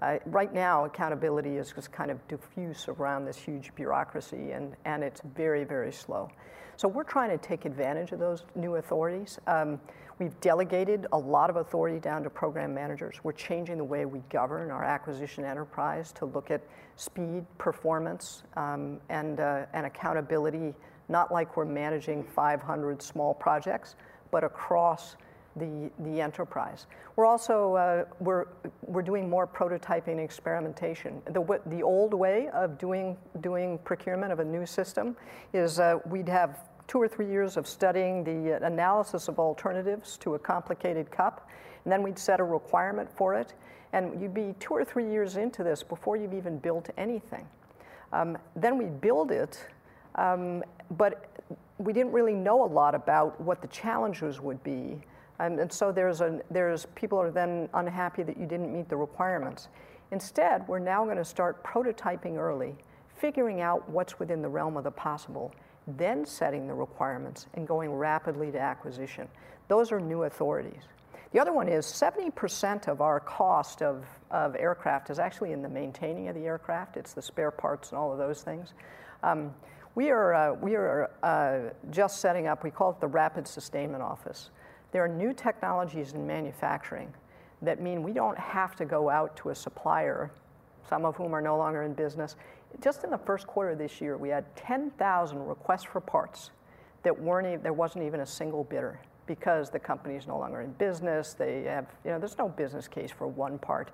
[0.00, 5.02] Uh, right now, accountability is just kind of diffuse around this huge bureaucracy, and, and
[5.04, 6.28] it's very, very slow.
[6.76, 9.38] So we're trying to take advantage of those new authorities.
[9.46, 9.80] Um,
[10.22, 13.16] We've delegated a lot of authority down to program managers.
[13.24, 16.60] We're changing the way we govern our acquisition enterprise to look at
[16.94, 20.74] speed, performance, um, and, uh, and accountability,
[21.08, 23.96] not like we're managing 500 small projects,
[24.30, 25.16] but across
[25.56, 26.86] the, the enterprise.
[27.16, 28.46] We're also uh, we're,
[28.82, 31.20] we're doing more prototyping and experimentation.
[31.26, 35.16] The, the old way of doing, doing procurement of a new system
[35.52, 40.34] is uh, we'd have two or three years of studying the analysis of alternatives to
[40.34, 41.48] a complicated cup,
[41.84, 43.54] and then we'd set a requirement for it.
[43.92, 47.46] And you'd be two or three years into this before you've even built anything.
[48.12, 49.64] Um, then we build it,
[50.14, 51.28] um, but
[51.78, 55.00] we didn't really know a lot about what the challenges would be.
[55.40, 58.96] Um, and so there's, a, there's people are then unhappy that you didn't meet the
[58.96, 59.68] requirements.
[60.10, 62.74] Instead, we're now going to start prototyping early,
[63.16, 65.54] figuring out what's within the realm of the possible,
[65.86, 69.28] then setting the requirements and going rapidly to acquisition.
[69.68, 70.82] Those are new authorities.
[71.32, 75.68] The other one is 70% of our cost of, of aircraft is actually in the
[75.68, 76.96] maintaining of the aircraft.
[76.96, 78.74] It's the spare parts and all of those things.
[79.22, 79.54] Um,
[79.94, 84.02] we are, uh, we are uh, just setting up, we call it the Rapid Sustainment
[84.02, 84.50] Office.
[84.90, 87.12] There are new technologies in manufacturing
[87.62, 90.30] that mean we don't have to go out to a supplier,
[90.88, 92.36] some of whom are no longer in business,
[92.80, 96.50] just in the first quarter of this year, we had 10,000 requests for parts
[97.02, 100.62] that weren't even, there wasn't even a single bidder because the company is no longer
[100.62, 101.34] in business.
[101.34, 103.90] They have, you know, there's no business case for one part.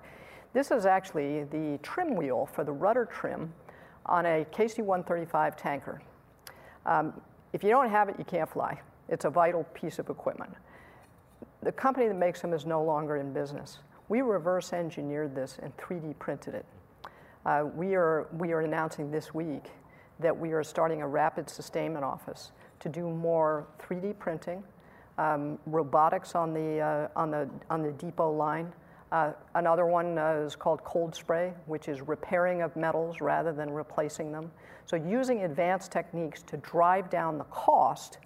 [0.53, 3.53] This is actually the trim wheel for the rudder trim
[4.05, 6.01] on a KC-135 tanker.
[6.85, 7.13] Um,
[7.53, 8.79] if you don't have it, you can't fly.
[9.07, 10.53] It's a vital piece of equipment.
[11.61, 13.79] The company that makes them is no longer in business.
[14.07, 16.65] We reverse engineered this and 3D printed it.
[17.49, 19.71] Uh, we, are, we are announcing this week
[20.19, 24.63] that we are starting a rapid sustainment office to do more 3D printing,
[25.17, 28.71] um, robotics on the, uh, on, the, on the depot line.
[29.11, 33.71] Uh, another one uh, is called cold spray, which is repairing of metals rather than
[33.71, 34.51] replacing them.
[34.85, 38.19] So using advanced techniques to drive down the cost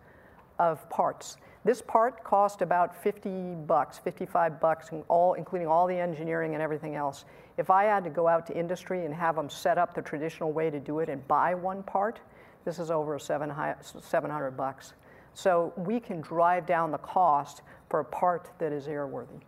[0.59, 1.38] of parts.
[1.63, 3.30] This part cost about 50
[3.67, 7.24] bucks, 55 bucks, all, including all the engineering and everything else.
[7.58, 10.51] If I had to go out to industry and have them set up the traditional
[10.51, 12.20] way to do it and buy one part,
[12.66, 14.93] this is over 700 bucks.
[15.34, 19.41] So we can drive down the cost for a part that is airworthy.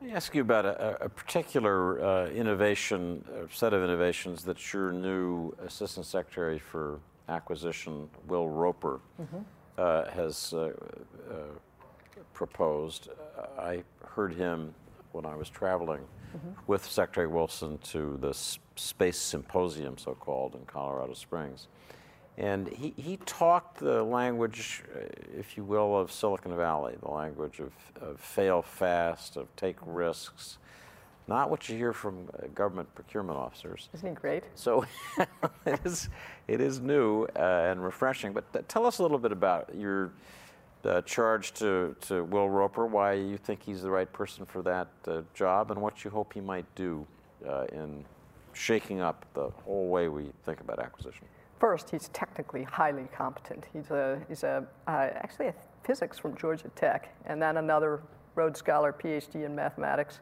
[0.00, 4.72] Let me ask you about a, a particular uh, innovation, a set of innovations that
[4.72, 9.38] your new Assistant Secretary for Acquisition, Will Roper, mm-hmm.
[9.76, 10.72] uh, has uh,
[11.28, 11.34] uh
[12.32, 13.08] proposed.
[13.58, 14.72] I heard him
[15.10, 16.02] when I was traveling
[16.36, 16.50] mm-hmm.
[16.66, 18.32] with Secretary Wilson to the
[18.76, 21.68] Space Symposium, so called, in Colorado Springs.
[22.36, 25.00] And he, he talked the language, uh,
[25.36, 30.58] if you will, of Silicon Valley, the language of, of fail fast, of take risks,
[31.26, 33.88] not what you hear from uh, government procurement officers.
[33.92, 34.44] Isn't he great?
[34.54, 34.86] So
[35.66, 36.08] it, is,
[36.46, 38.32] it is new uh, and refreshing.
[38.32, 40.12] But th- tell us a little bit about your
[40.88, 44.88] uh, charge to, to Will Roper, why you think he's the right person for that
[45.06, 47.06] uh, job, and what you hope he might do
[47.46, 48.04] uh, in
[48.54, 51.26] shaking up the whole way we think about acquisition.
[51.60, 53.66] First, he's technically highly competent.
[53.72, 58.00] He's a, he's a uh, actually a physics from Georgia Tech, and then another
[58.34, 60.20] Rhodes Scholar, PhD in mathematics.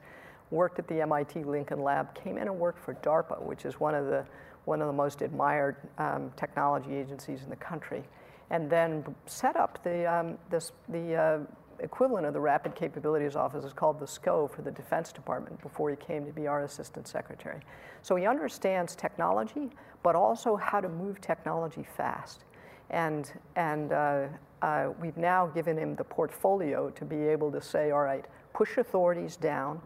[0.51, 2.14] Worked at the MIT Lincoln Lab.
[2.14, 4.25] Came in and worked for DARPA, which is one of the
[4.64, 8.03] one of the most admired um, technology agencies in the country,
[8.51, 11.38] and then set up the um, this the uh,
[11.80, 15.90] equivalent of the Rapid Capabilities Office is called the SCO for the Defense Department before
[15.90, 17.61] he came to be our Assistant Secretary.
[18.03, 19.70] So he understands technology,
[20.03, 22.44] but also how to move technology fast.
[22.90, 24.26] And, and uh,
[24.62, 28.24] uh, we've now given him the portfolio to be able to say, all right,
[28.55, 29.80] push authorities down,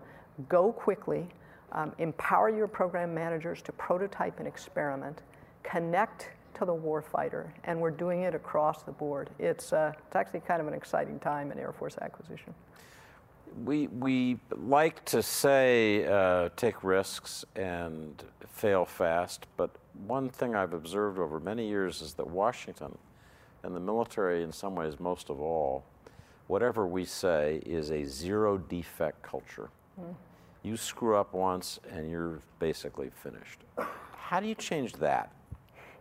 [0.48, 1.28] go quickly,
[1.72, 5.22] um, empower your program managers to prototype and experiment,
[5.62, 9.30] connect to the warfighter, and we're doing it across the board.
[9.38, 12.54] It's, uh, it's actually kind of an exciting time in Air Force acquisition.
[13.64, 19.70] We, we like to say uh, take risks and fail fast, but
[20.06, 22.96] one thing I've observed over many years is that Washington
[23.62, 25.84] and the military, in some ways, most of all,
[26.46, 29.68] whatever we say is a zero defect culture.
[30.00, 30.14] Mm.
[30.62, 33.60] You screw up once and you're basically finished.
[34.16, 35.32] How do you change that?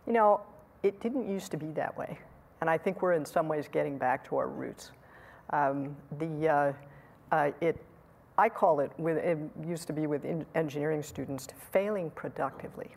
[0.06, 0.40] You know,
[0.82, 2.18] it didn't used to be that way.
[2.60, 4.92] And I think we're in some ways getting back to our roots.
[5.50, 6.72] Um, the, uh,
[7.32, 7.76] uh, it,
[8.38, 10.24] I call it, with, it used to be with
[10.54, 12.88] engineering students, failing productively.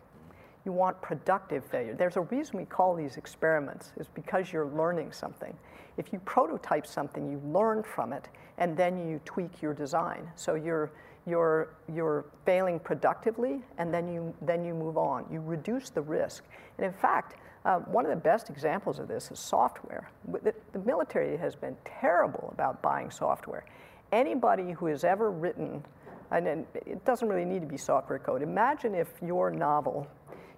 [0.64, 1.94] You want productive failure.
[1.94, 5.54] There's a reason we call these experiments, is because you're learning something.
[5.98, 10.26] If you prototype something, you learn from it, and then you tweak your design.
[10.36, 10.90] So you're,
[11.26, 15.26] you're, you're failing productively, and then you, then you move on.
[15.30, 16.44] You reduce the risk.
[16.76, 20.10] And in fact, uh, one of the best examples of this is software.
[20.30, 23.64] The, the military has been terrible about buying software.
[24.12, 25.82] Anybody who has ever written,
[26.30, 30.06] and it doesn't really need to be software code, imagine if your novel,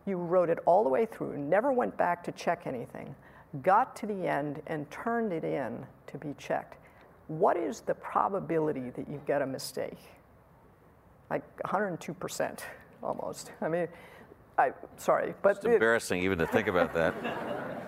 [0.05, 3.15] you wrote it all the way through, never went back to check anything,
[3.63, 6.77] got to the end and turned it in to be checked.
[7.29, 9.99] What is the probability that you get a mistake?
[11.31, 12.61] Like 102%
[13.03, 13.53] almost.
[13.61, 13.89] I mean,
[14.59, 17.15] I, sorry, but it's embarrassing even to think about that.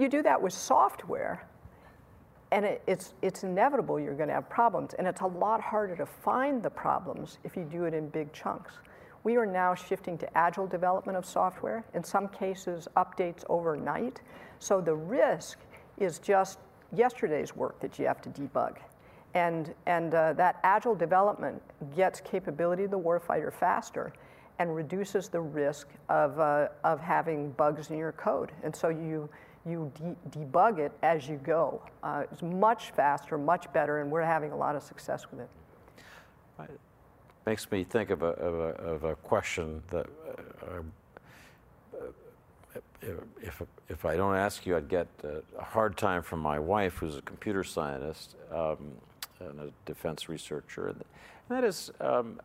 [0.00, 1.44] You do that with software,
[2.52, 5.96] and it, it's it's inevitable you're going to have problems, and it's a lot harder
[5.96, 8.74] to find the problems if you do it in big chunks.
[9.24, 11.84] We are now shifting to agile development of software.
[11.94, 14.20] In some cases, updates overnight.
[14.60, 15.58] So the risk
[15.98, 16.60] is just
[16.92, 18.76] yesterday's work that you have to debug.
[19.34, 21.62] And, and uh, that agile development
[21.94, 24.12] gets capability of the warfighter faster
[24.58, 28.52] and reduces the risk of, uh, of having bugs in your code.
[28.64, 29.28] And so you,
[29.66, 31.80] you de- debug it as you go.
[32.02, 35.48] Uh, it's much faster, much better, and we're having a lot of success with it.
[36.60, 36.80] It
[37.46, 40.06] makes me think of a, of a, of a question that
[40.62, 40.80] uh,
[43.40, 47.16] if, if I don't ask you, I'd get a hard time from my wife, who's
[47.16, 48.90] a computer scientist um,
[49.40, 50.88] and a defense researcher.
[50.88, 51.04] And
[51.48, 52.40] that is, um,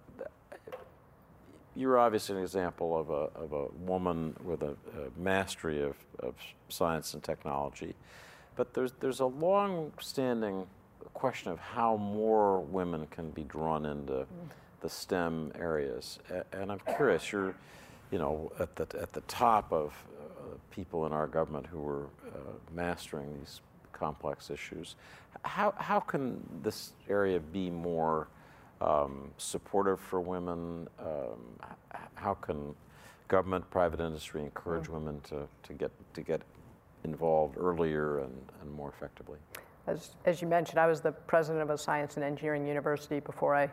[1.75, 6.35] you're obviously an example of a, of a woman with a, a mastery of, of
[6.69, 7.95] science and technology.
[8.55, 10.67] But there's, there's a long standing
[11.13, 14.25] question of how more women can be drawn into
[14.81, 16.19] the STEM areas.
[16.51, 17.55] And I'm curious, you're
[18.13, 22.03] you know, at the, at the top of uh, people in our government who are
[22.27, 22.37] uh,
[22.71, 23.59] mastering these
[23.91, 24.95] complex issues.
[25.43, 28.27] How, how can this area be more
[28.81, 30.87] um, supportive for women?
[30.99, 31.59] Um,
[32.15, 32.75] how can
[33.27, 34.93] government, private industry encourage mm.
[34.93, 36.41] women to, to, get, to get
[37.03, 39.37] involved earlier and, and more effectively?
[39.87, 43.55] as, as you mentioned, I was the president of a science and engineering university before
[43.55, 43.69] I,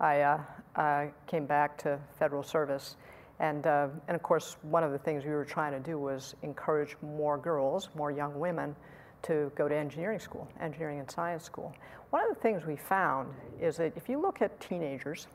[0.00, 0.40] I uh,
[0.76, 2.96] uh, came back to federal service.
[3.38, 6.34] And, uh, and of course, one of the things we were trying to do was
[6.42, 8.74] encourage more girls, more young women,
[9.22, 11.74] to go to engineering school, engineering and science school.
[12.10, 15.26] One of the things we found is that if you look at teenagers,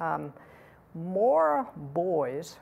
[0.00, 0.32] um,
[0.94, 2.58] more boys,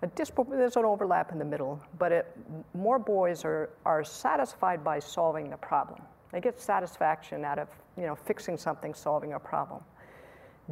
[0.00, 2.36] there's an overlap in the middle, but it,
[2.74, 6.00] more boys are, are satisfied by solving the problem.
[6.32, 9.82] They get satisfaction out of you know, fixing something, solving a problem.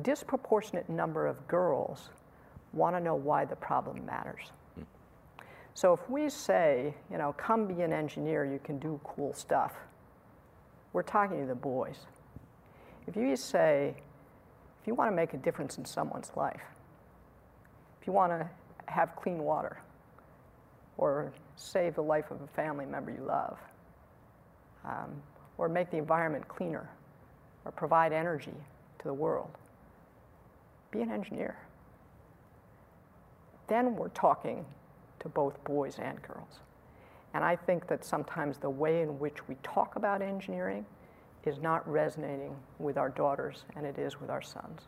[0.03, 2.11] Disproportionate number of girls
[2.73, 4.53] want to know why the problem matters.
[5.77, 9.75] So if we say, you know, come be an engineer, you can do cool stuff,
[10.95, 11.99] we're talking to the boys.
[13.07, 13.95] If you say,
[14.81, 16.63] if you want to make a difference in someone's life,
[18.01, 18.49] if you want to
[18.87, 19.79] have clean water
[20.97, 23.59] or save the life of a family member you love,
[24.87, 25.11] um,
[25.59, 26.89] or make the environment cleaner,
[27.67, 28.55] or provide energy
[28.99, 29.51] to the world,
[30.91, 31.55] be an engineer.
[33.69, 34.65] Then we're talking
[35.21, 36.61] to both boys and girls.
[37.35, 40.87] And I think that sometimes the way in which we talk about engineering
[41.45, 44.83] is not resonating with our daughters and it is with our sons.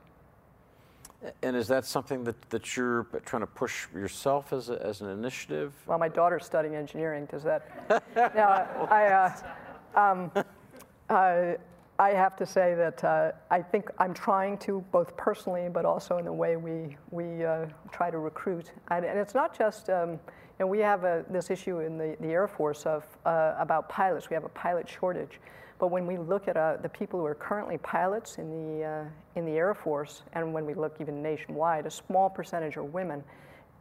[1.42, 5.10] And is that something that, that you're trying to push yourself as, a, as an
[5.10, 5.72] initiative?
[5.86, 7.26] Well, my daughter's studying engineering.
[7.26, 8.04] Does that?
[8.34, 10.30] now, I, uh, um,
[11.08, 11.54] uh,
[12.00, 16.18] I have to say that uh, I think I'm trying to, both personally, but also
[16.18, 18.70] in the way we, we uh, try to recruit.
[18.88, 20.18] And, and, it's not just, um, you
[20.60, 24.30] know, we have a, this issue in the, the Air Force of, uh, about pilots.
[24.30, 25.40] We have a pilot shortage.
[25.80, 29.04] But when we look at uh, the people who are currently pilots in the, uh,
[29.34, 33.24] in the Air Force, and when we look even nationwide, a small percentage are women.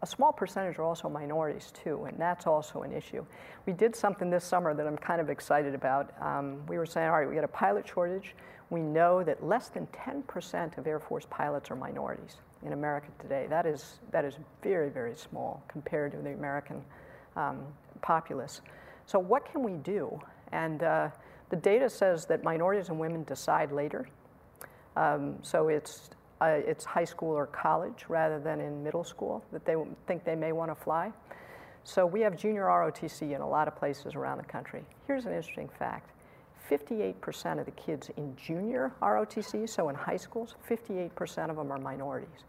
[0.03, 3.25] A small percentage are also minorities too, and that's also an issue.
[3.65, 6.13] We did something this summer that I'm kind of excited about.
[6.21, 8.35] Um, we were saying, all right, we got a pilot shortage.
[8.69, 13.47] We know that less than 10% of Air Force pilots are minorities in America today.
[13.49, 16.83] That is, that is very, very small compared to the American
[17.35, 17.61] um,
[18.01, 18.61] populace.
[19.05, 20.19] So what can we do?
[20.51, 21.09] And uh,
[21.49, 24.07] the data says that minorities and women decide later.
[24.95, 26.09] Um, so it's,
[26.41, 29.75] uh, it's high school or college rather than in middle school that they
[30.05, 31.11] think they may want to fly.
[31.83, 34.83] So we have junior ROTC in a lot of places around the country.
[35.07, 36.11] Here's an interesting fact.
[36.69, 41.77] 58% of the kids in junior ROTC, so in high schools, 58% of them are
[41.77, 42.43] minorities.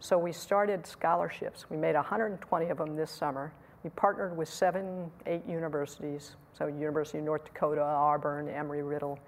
[0.00, 1.66] So we started scholarships.
[1.68, 3.52] We made 120 of them this summer
[3.84, 9.18] we partnered with seven, eight universities, so University of North Dakota, Auburn, Embry-Riddle,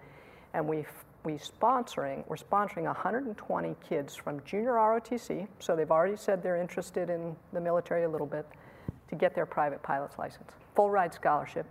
[0.55, 0.85] and we
[1.25, 7.11] we sponsoring, we're sponsoring 120 kids from junior ROTC, so they've already said they're interested
[7.11, 8.47] in the military a little bit,
[9.09, 10.51] to get their private pilot's license.
[10.75, 11.67] Full ride scholarship.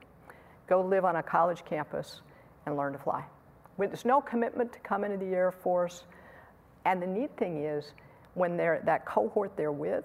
[0.67, 2.21] Go live on a college campus
[2.65, 3.23] and learn to fly.
[3.77, 6.03] There's no commitment to come into the Air Force.
[6.85, 7.93] And the neat thing is,
[8.33, 10.03] when they're that cohort they're with,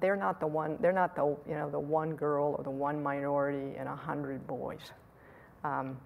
[0.00, 3.02] they're not the one, they're not the, you know, the one girl or the one
[3.02, 4.92] minority in a hundred boys.
[5.64, 5.96] Um,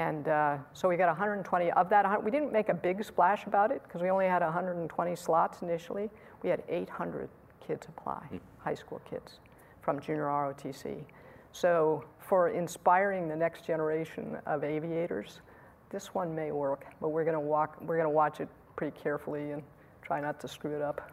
[0.00, 2.24] and uh, so we got 120 of that.
[2.24, 6.08] We didn't make a big splash about it because we only had 120 slots initially.
[6.42, 7.28] We had 800
[7.60, 8.40] kids apply, mm.
[8.56, 9.40] high school kids
[9.82, 11.04] from junior ROTC.
[11.52, 15.42] So for inspiring the next generation of aviators,
[15.90, 18.98] this one may work, but we're going to walk, we're going to watch it pretty
[18.98, 19.62] carefully and
[20.00, 21.12] try not to screw it up.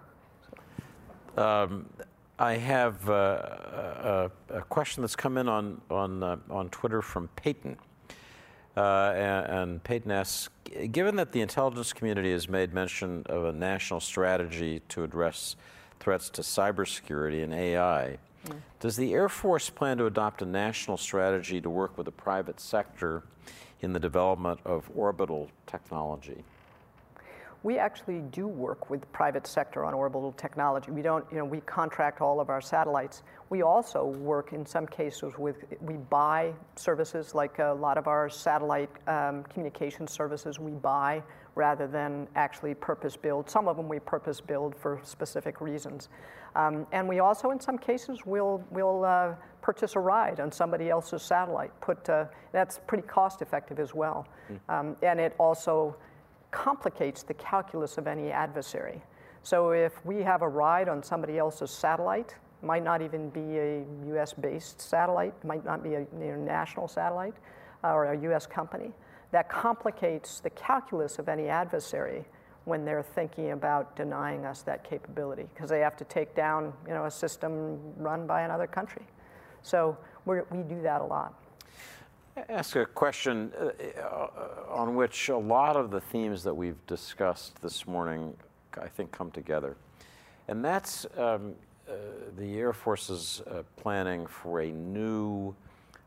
[1.36, 1.44] So.
[1.44, 1.90] Um,
[2.40, 7.28] I have uh, a, a, question that's come in on, on, uh, on Twitter from
[7.36, 7.76] Peyton.
[8.78, 10.49] Uh, and, and, Peyton asks
[10.91, 15.55] Given that the intelligence community has made mention of a national strategy to address
[15.99, 18.55] threats to cybersecurity and AI, mm.
[18.80, 22.59] does the Air Force plan to adopt a national strategy to work with the private
[22.59, 23.23] sector
[23.82, 26.43] in the development of orbital technology?
[27.63, 30.91] we actually do work with the private sector on orbital technology.
[30.91, 33.23] We don't, you know, we contract all of our satellites.
[33.50, 38.30] We also work in some cases with, we buy services like a lot of our
[38.30, 41.24] satellite um, communication services we buy
[41.56, 43.50] rather than actually purpose build.
[43.50, 46.10] Some of them we purpose build for specific reasons.
[46.56, 50.89] Um, and we also, in some cases, will will uh, purchase a ride on somebody
[50.89, 51.72] else's satellite.
[51.82, 54.60] Put uh, that's pretty cost effective as well, mm.
[54.70, 55.95] um, and it also
[56.52, 59.02] complicates the calculus of any adversary.
[59.43, 63.86] So if we have a ride on somebody else's satellite, might not even be a
[64.16, 66.05] US based satellite, might not be a
[66.38, 67.36] national satellite
[67.84, 68.91] uh, or a US company,
[69.32, 72.26] that complicates the calculus of any adversary
[72.66, 76.93] when they're thinking about denying us that capability because they have to take down you
[76.93, 79.03] know, a system run by another country.
[79.62, 81.34] So we do that a lot.
[82.49, 84.30] ask a question uh, uh,
[84.70, 88.36] on which a lot of the themes that we've discussed this morning,
[88.80, 89.78] I think, come together.
[90.49, 91.55] And that's um,
[92.38, 95.56] the Air Force's uh, planning for a new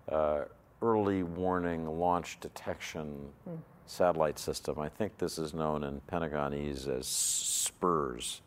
[0.09, 0.43] uh,
[0.83, 3.59] early warning launch detection mm.
[3.87, 4.79] satellite system.
[4.79, 8.41] I think this is known in Pentagonese as SBIRS,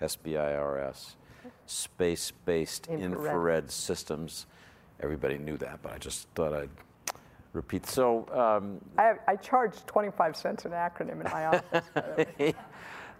[0.00, 1.16] S B I R S,
[1.66, 3.12] Space Based infrared.
[3.12, 4.46] infrared Systems.
[5.00, 6.68] Everybody knew that, but I just thought I'd
[7.52, 7.86] repeat.
[7.86, 11.90] So um, I, I, charge 25 cents an acronym in my office.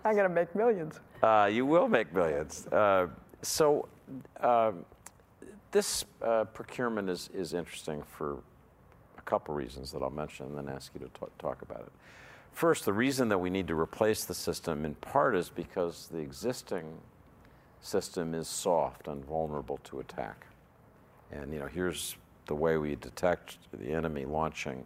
[0.05, 1.01] I'm going to make millions.
[1.23, 2.67] Uh, you will make millions.
[2.67, 3.09] Uh,
[3.43, 3.89] so
[4.41, 4.85] um,
[5.71, 8.39] this uh, procurement is, is interesting for
[9.19, 11.93] a couple reasons that I'll mention and then ask you to talk, talk about it.
[12.53, 16.19] First, the reason that we need to replace the system in part is because the
[16.19, 16.99] existing
[17.81, 20.47] system is soft and vulnerable to attack.
[21.31, 22.17] And you know, here's
[22.47, 24.85] the way we detect the enemy launching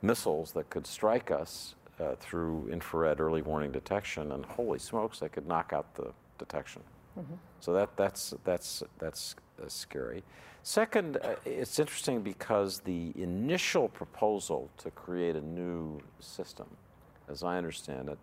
[0.00, 5.28] missiles that could strike us uh, through infrared early warning detection, and holy smokes, they
[5.28, 6.82] could knock out the detection.
[7.18, 7.34] Mm-hmm.
[7.60, 10.22] So that, that's, that's, that's uh, scary.
[10.62, 16.66] Second, uh, it's interesting because the initial proposal to create a new system,
[17.28, 18.18] as I understand it,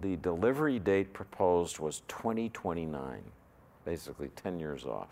[0.00, 3.22] the delivery date proposed was 2029,
[3.84, 5.08] basically 10 years off.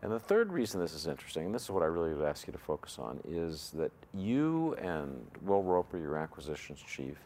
[0.00, 2.46] And the third reason this is interesting, and this is what I really would ask
[2.46, 7.16] you to focus on, is that you and Will Roper, your acquisitions chief,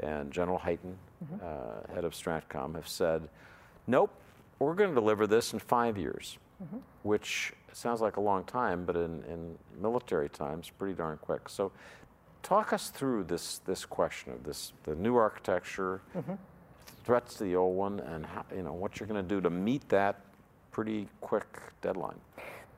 [0.00, 1.36] and General Hyten, mm-hmm.
[1.42, 3.28] uh, head of Stratcom, have said,
[3.88, 4.12] nope,
[4.60, 6.78] we're going to deliver this in five years, mm-hmm.
[7.02, 11.48] which sounds like a long time, but in, in military times, pretty darn quick.
[11.48, 11.72] So
[12.42, 16.34] talk us through this, this question of this, the new architecture, mm-hmm.
[17.04, 19.50] threats to the old one, and how, you know, what you're going to do to
[19.50, 20.20] meet that
[20.70, 21.46] pretty quick
[21.80, 22.18] deadline.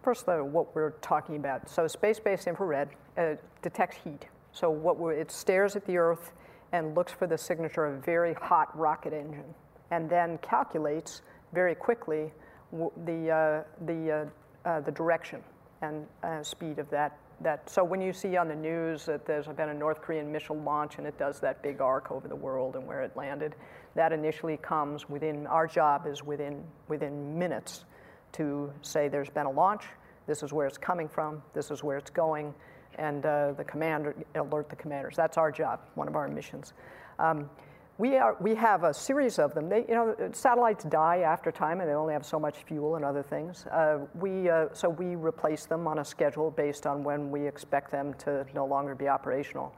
[0.03, 1.69] First, though, what we're talking about.
[1.69, 2.89] So, space-based infrared
[3.19, 4.27] uh, detects heat.
[4.53, 6.33] So, what it stares at the Earth
[6.73, 9.55] and looks for the signature of a very hot rocket engine,
[9.91, 11.23] and then calculates
[11.53, 12.33] very quickly
[13.05, 14.31] the uh, the
[14.65, 15.43] uh, uh, the direction
[15.83, 16.07] and
[16.47, 17.19] speed of that.
[17.41, 20.59] That so when you see on the news that there's been a North Korean missile
[20.59, 23.55] launch and it does that big arc over the world and where it landed,
[23.95, 27.87] that initially comes within our job is within within minutes
[28.33, 29.85] to say there's been a launch,
[30.27, 32.55] this is where it's coming from, this is where it's going,
[32.97, 35.17] and uh, the commander alert the commanders.
[35.17, 36.75] That's our job, one of our missions.
[37.19, 37.49] Um,
[38.01, 39.69] we, are, we have a series of them.
[39.69, 43.05] They, you know, satellites die after time, and they only have so much fuel and
[43.05, 43.67] other things.
[43.67, 47.91] Uh, we, uh, so we replace them on a schedule based on when we expect
[47.91, 49.75] them to no longer be operational.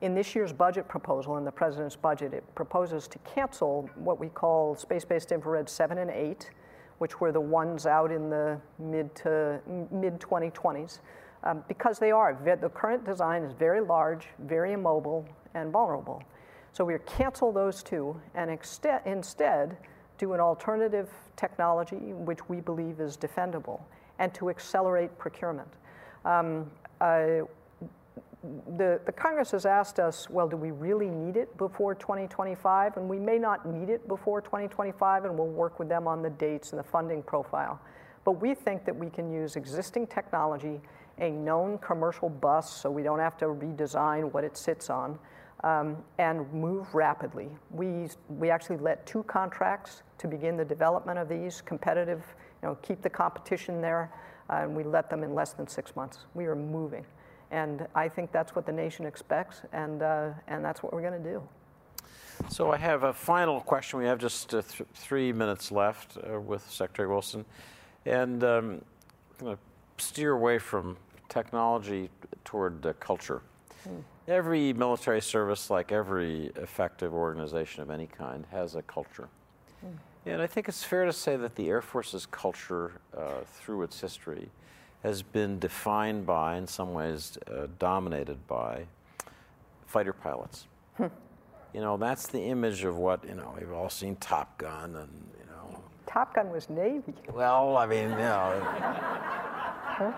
[0.00, 4.30] In this year's budget proposal, in the president's budget, it proposes to cancel what we
[4.30, 6.50] call space-based infrared 7 and 8,
[6.98, 9.60] which were the ones out in the mid to
[9.92, 10.98] mid 2020s,
[11.44, 12.36] um, because they are.
[12.44, 16.20] The current design is very large, very immobile, and vulnerable.
[16.72, 19.76] So we cancel those two and instead
[20.18, 23.80] do an alternative technology which we believe is defendable
[24.18, 25.68] and to accelerate procurement.
[26.24, 27.40] Um, uh,
[28.76, 32.96] the, the Congress has asked us, well, do we really need it before 2025?
[32.96, 36.30] And we may not need it before 2025, and we'll work with them on the
[36.30, 37.80] dates and the funding profile.
[38.24, 40.80] But we think that we can use existing technology,
[41.18, 45.18] a known commercial bus, so we don't have to redesign what it sits on,
[45.64, 47.48] um, and move rapidly.
[47.70, 52.22] We, we actually let two contracts to begin the development of these, competitive,
[52.62, 54.10] you know, keep the competition there,
[54.48, 56.26] uh, and we let them in less than six months.
[56.34, 57.04] We are moving.
[57.50, 61.22] And I think that's what the nation expects, and, uh, and that's what we're going
[61.22, 61.42] to do.
[62.48, 63.98] So I have a final question.
[63.98, 67.44] We have just uh, th- three minutes left uh, with Secretary Wilson.
[68.06, 68.82] And um,
[69.38, 70.96] I'm going to steer away from
[71.28, 72.08] technology
[72.44, 73.42] toward uh, culture.
[73.86, 74.02] Mm.
[74.30, 79.28] Every military service, like every effective organization of any kind, has a culture.
[79.84, 79.98] Mm.
[80.26, 84.00] And I think it's fair to say that the Air Force's culture, uh, through its
[84.00, 84.48] history,
[85.02, 88.84] has been defined by, in some ways, uh, dominated by
[89.86, 90.68] fighter pilots.
[90.96, 91.06] Hmm.
[91.74, 95.10] You know, that's the image of what, you know, we've all seen Top Gun and,
[95.38, 95.82] you know.
[96.06, 97.14] Top Gun was Navy.
[97.32, 98.60] Well, I mean, you know.
[99.90, 100.12] huh?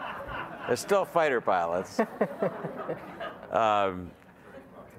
[0.67, 2.01] They're still fighter pilots.
[3.53, 4.11] um,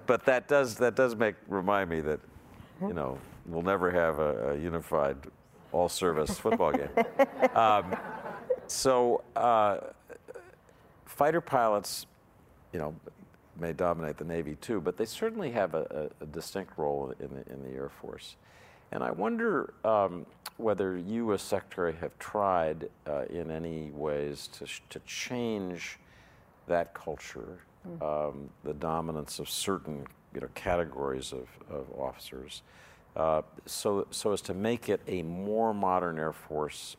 [0.05, 2.19] but that does, that does make, remind me that,
[2.81, 5.17] you know, we'll never have a, a unified
[5.71, 6.89] all service football game.
[7.55, 7.95] Um,
[8.65, 9.77] so uh,
[11.05, 12.07] fighter pilots,
[12.71, 12.95] you know,
[13.59, 17.29] may dominate the Navy too, but they certainly have a, a, a distinct role in
[17.29, 18.37] the, in the Air Force.
[18.91, 20.25] And I wonder um,
[20.57, 25.99] whether you, as Secretary, have tried uh, in any ways to, to change
[26.67, 27.59] that culture,
[28.01, 32.61] um, the dominance of certain you know, categories of, of officers,
[33.15, 36.97] uh, so, so as to make it a more modern Air Force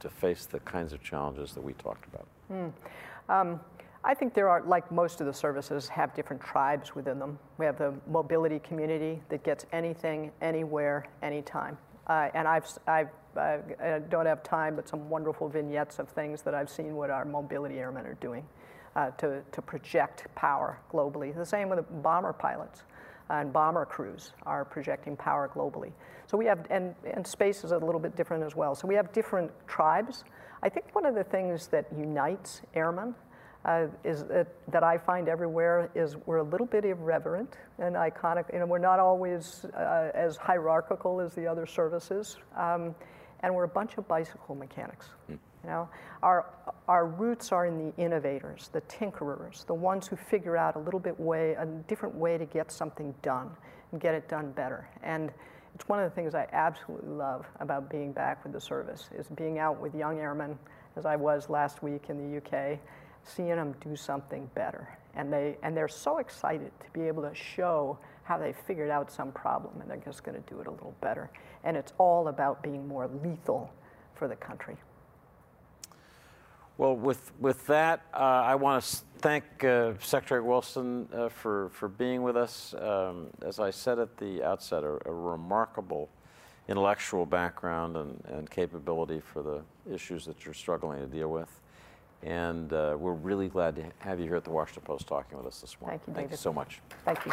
[0.00, 2.26] to face the kinds of challenges that we talked about?
[3.28, 3.60] Um,
[4.02, 7.38] I think there are, like most of the services, have different tribes within them.
[7.56, 11.78] We have the mobility community that gets anything, anywhere, anytime.
[12.06, 16.42] Uh, and I've, I've uh, I don't have time, but some wonderful vignettes of things
[16.42, 18.44] that I've seen what our mobility airmen are doing
[18.96, 21.34] uh, to, to project power globally.
[21.34, 22.82] The same with the bomber pilots
[23.30, 25.92] and bomber crews are projecting power globally.
[26.26, 28.74] So we have, and, and space is a little bit different as well.
[28.74, 30.24] So we have different tribes.
[30.62, 33.14] I think one of the things that unites airmen
[33.64, 38.52] uh, is that, that I find everywhere is we're a little bit irreverent and iconic.
[38.52, 42.94] You know, we're not always uh, as hierarchical as the other services, um,
[43.40, 45.08] and we're a bunch of bicycle mechanics.
[45.30, 45.38] Mm.
[45.64, 45.88] You know,
[46.22, 46.46] our
[46.88, 51.00] our roots are in the innovators, the tinkerers, the ones who figure out a little
[51.00, 53.50] bit way, a different way to get something done
[53.92, 54.88] and get it done better.
[55.02, 55.32] And
[55.74, 59.26] it's one of the things I absolutely love about being back with the service is
[59.28, 60.58] being out with young airmen,
[60.96, 62.78] as I was last week in the UK
[63.24, 64.98] seeing them do something better.
[65.14, 69.10] And, they, and they're so excited to be able to show how they figured out
[69.10, 71.30] some problem and they're just going to do it a little better.
[71.62, 73.72] And it's all about being more lethal
[74.14, 74.76] for the country.
[76.76, 81.88] Well, with, with that, uh, I want to thank uh, Secretary Wilson uh, for, for
[81.88, 82.74] being with us.
[82.80, 86.08] Um, as I said at the outset, a, a remarkable
[86.68, 89.62] intellectual background and, and capability for the
[89.92, 91.60] issues that you're struggling to deal with.
[92.22, 95.46] And uh, we're really glad to have you here at the Washington Post talking with
[95.46, 96.00] us this morning.
[96.00, 96.80] Thank you, Thank you so much.
[97.04, 97.32] Thank you.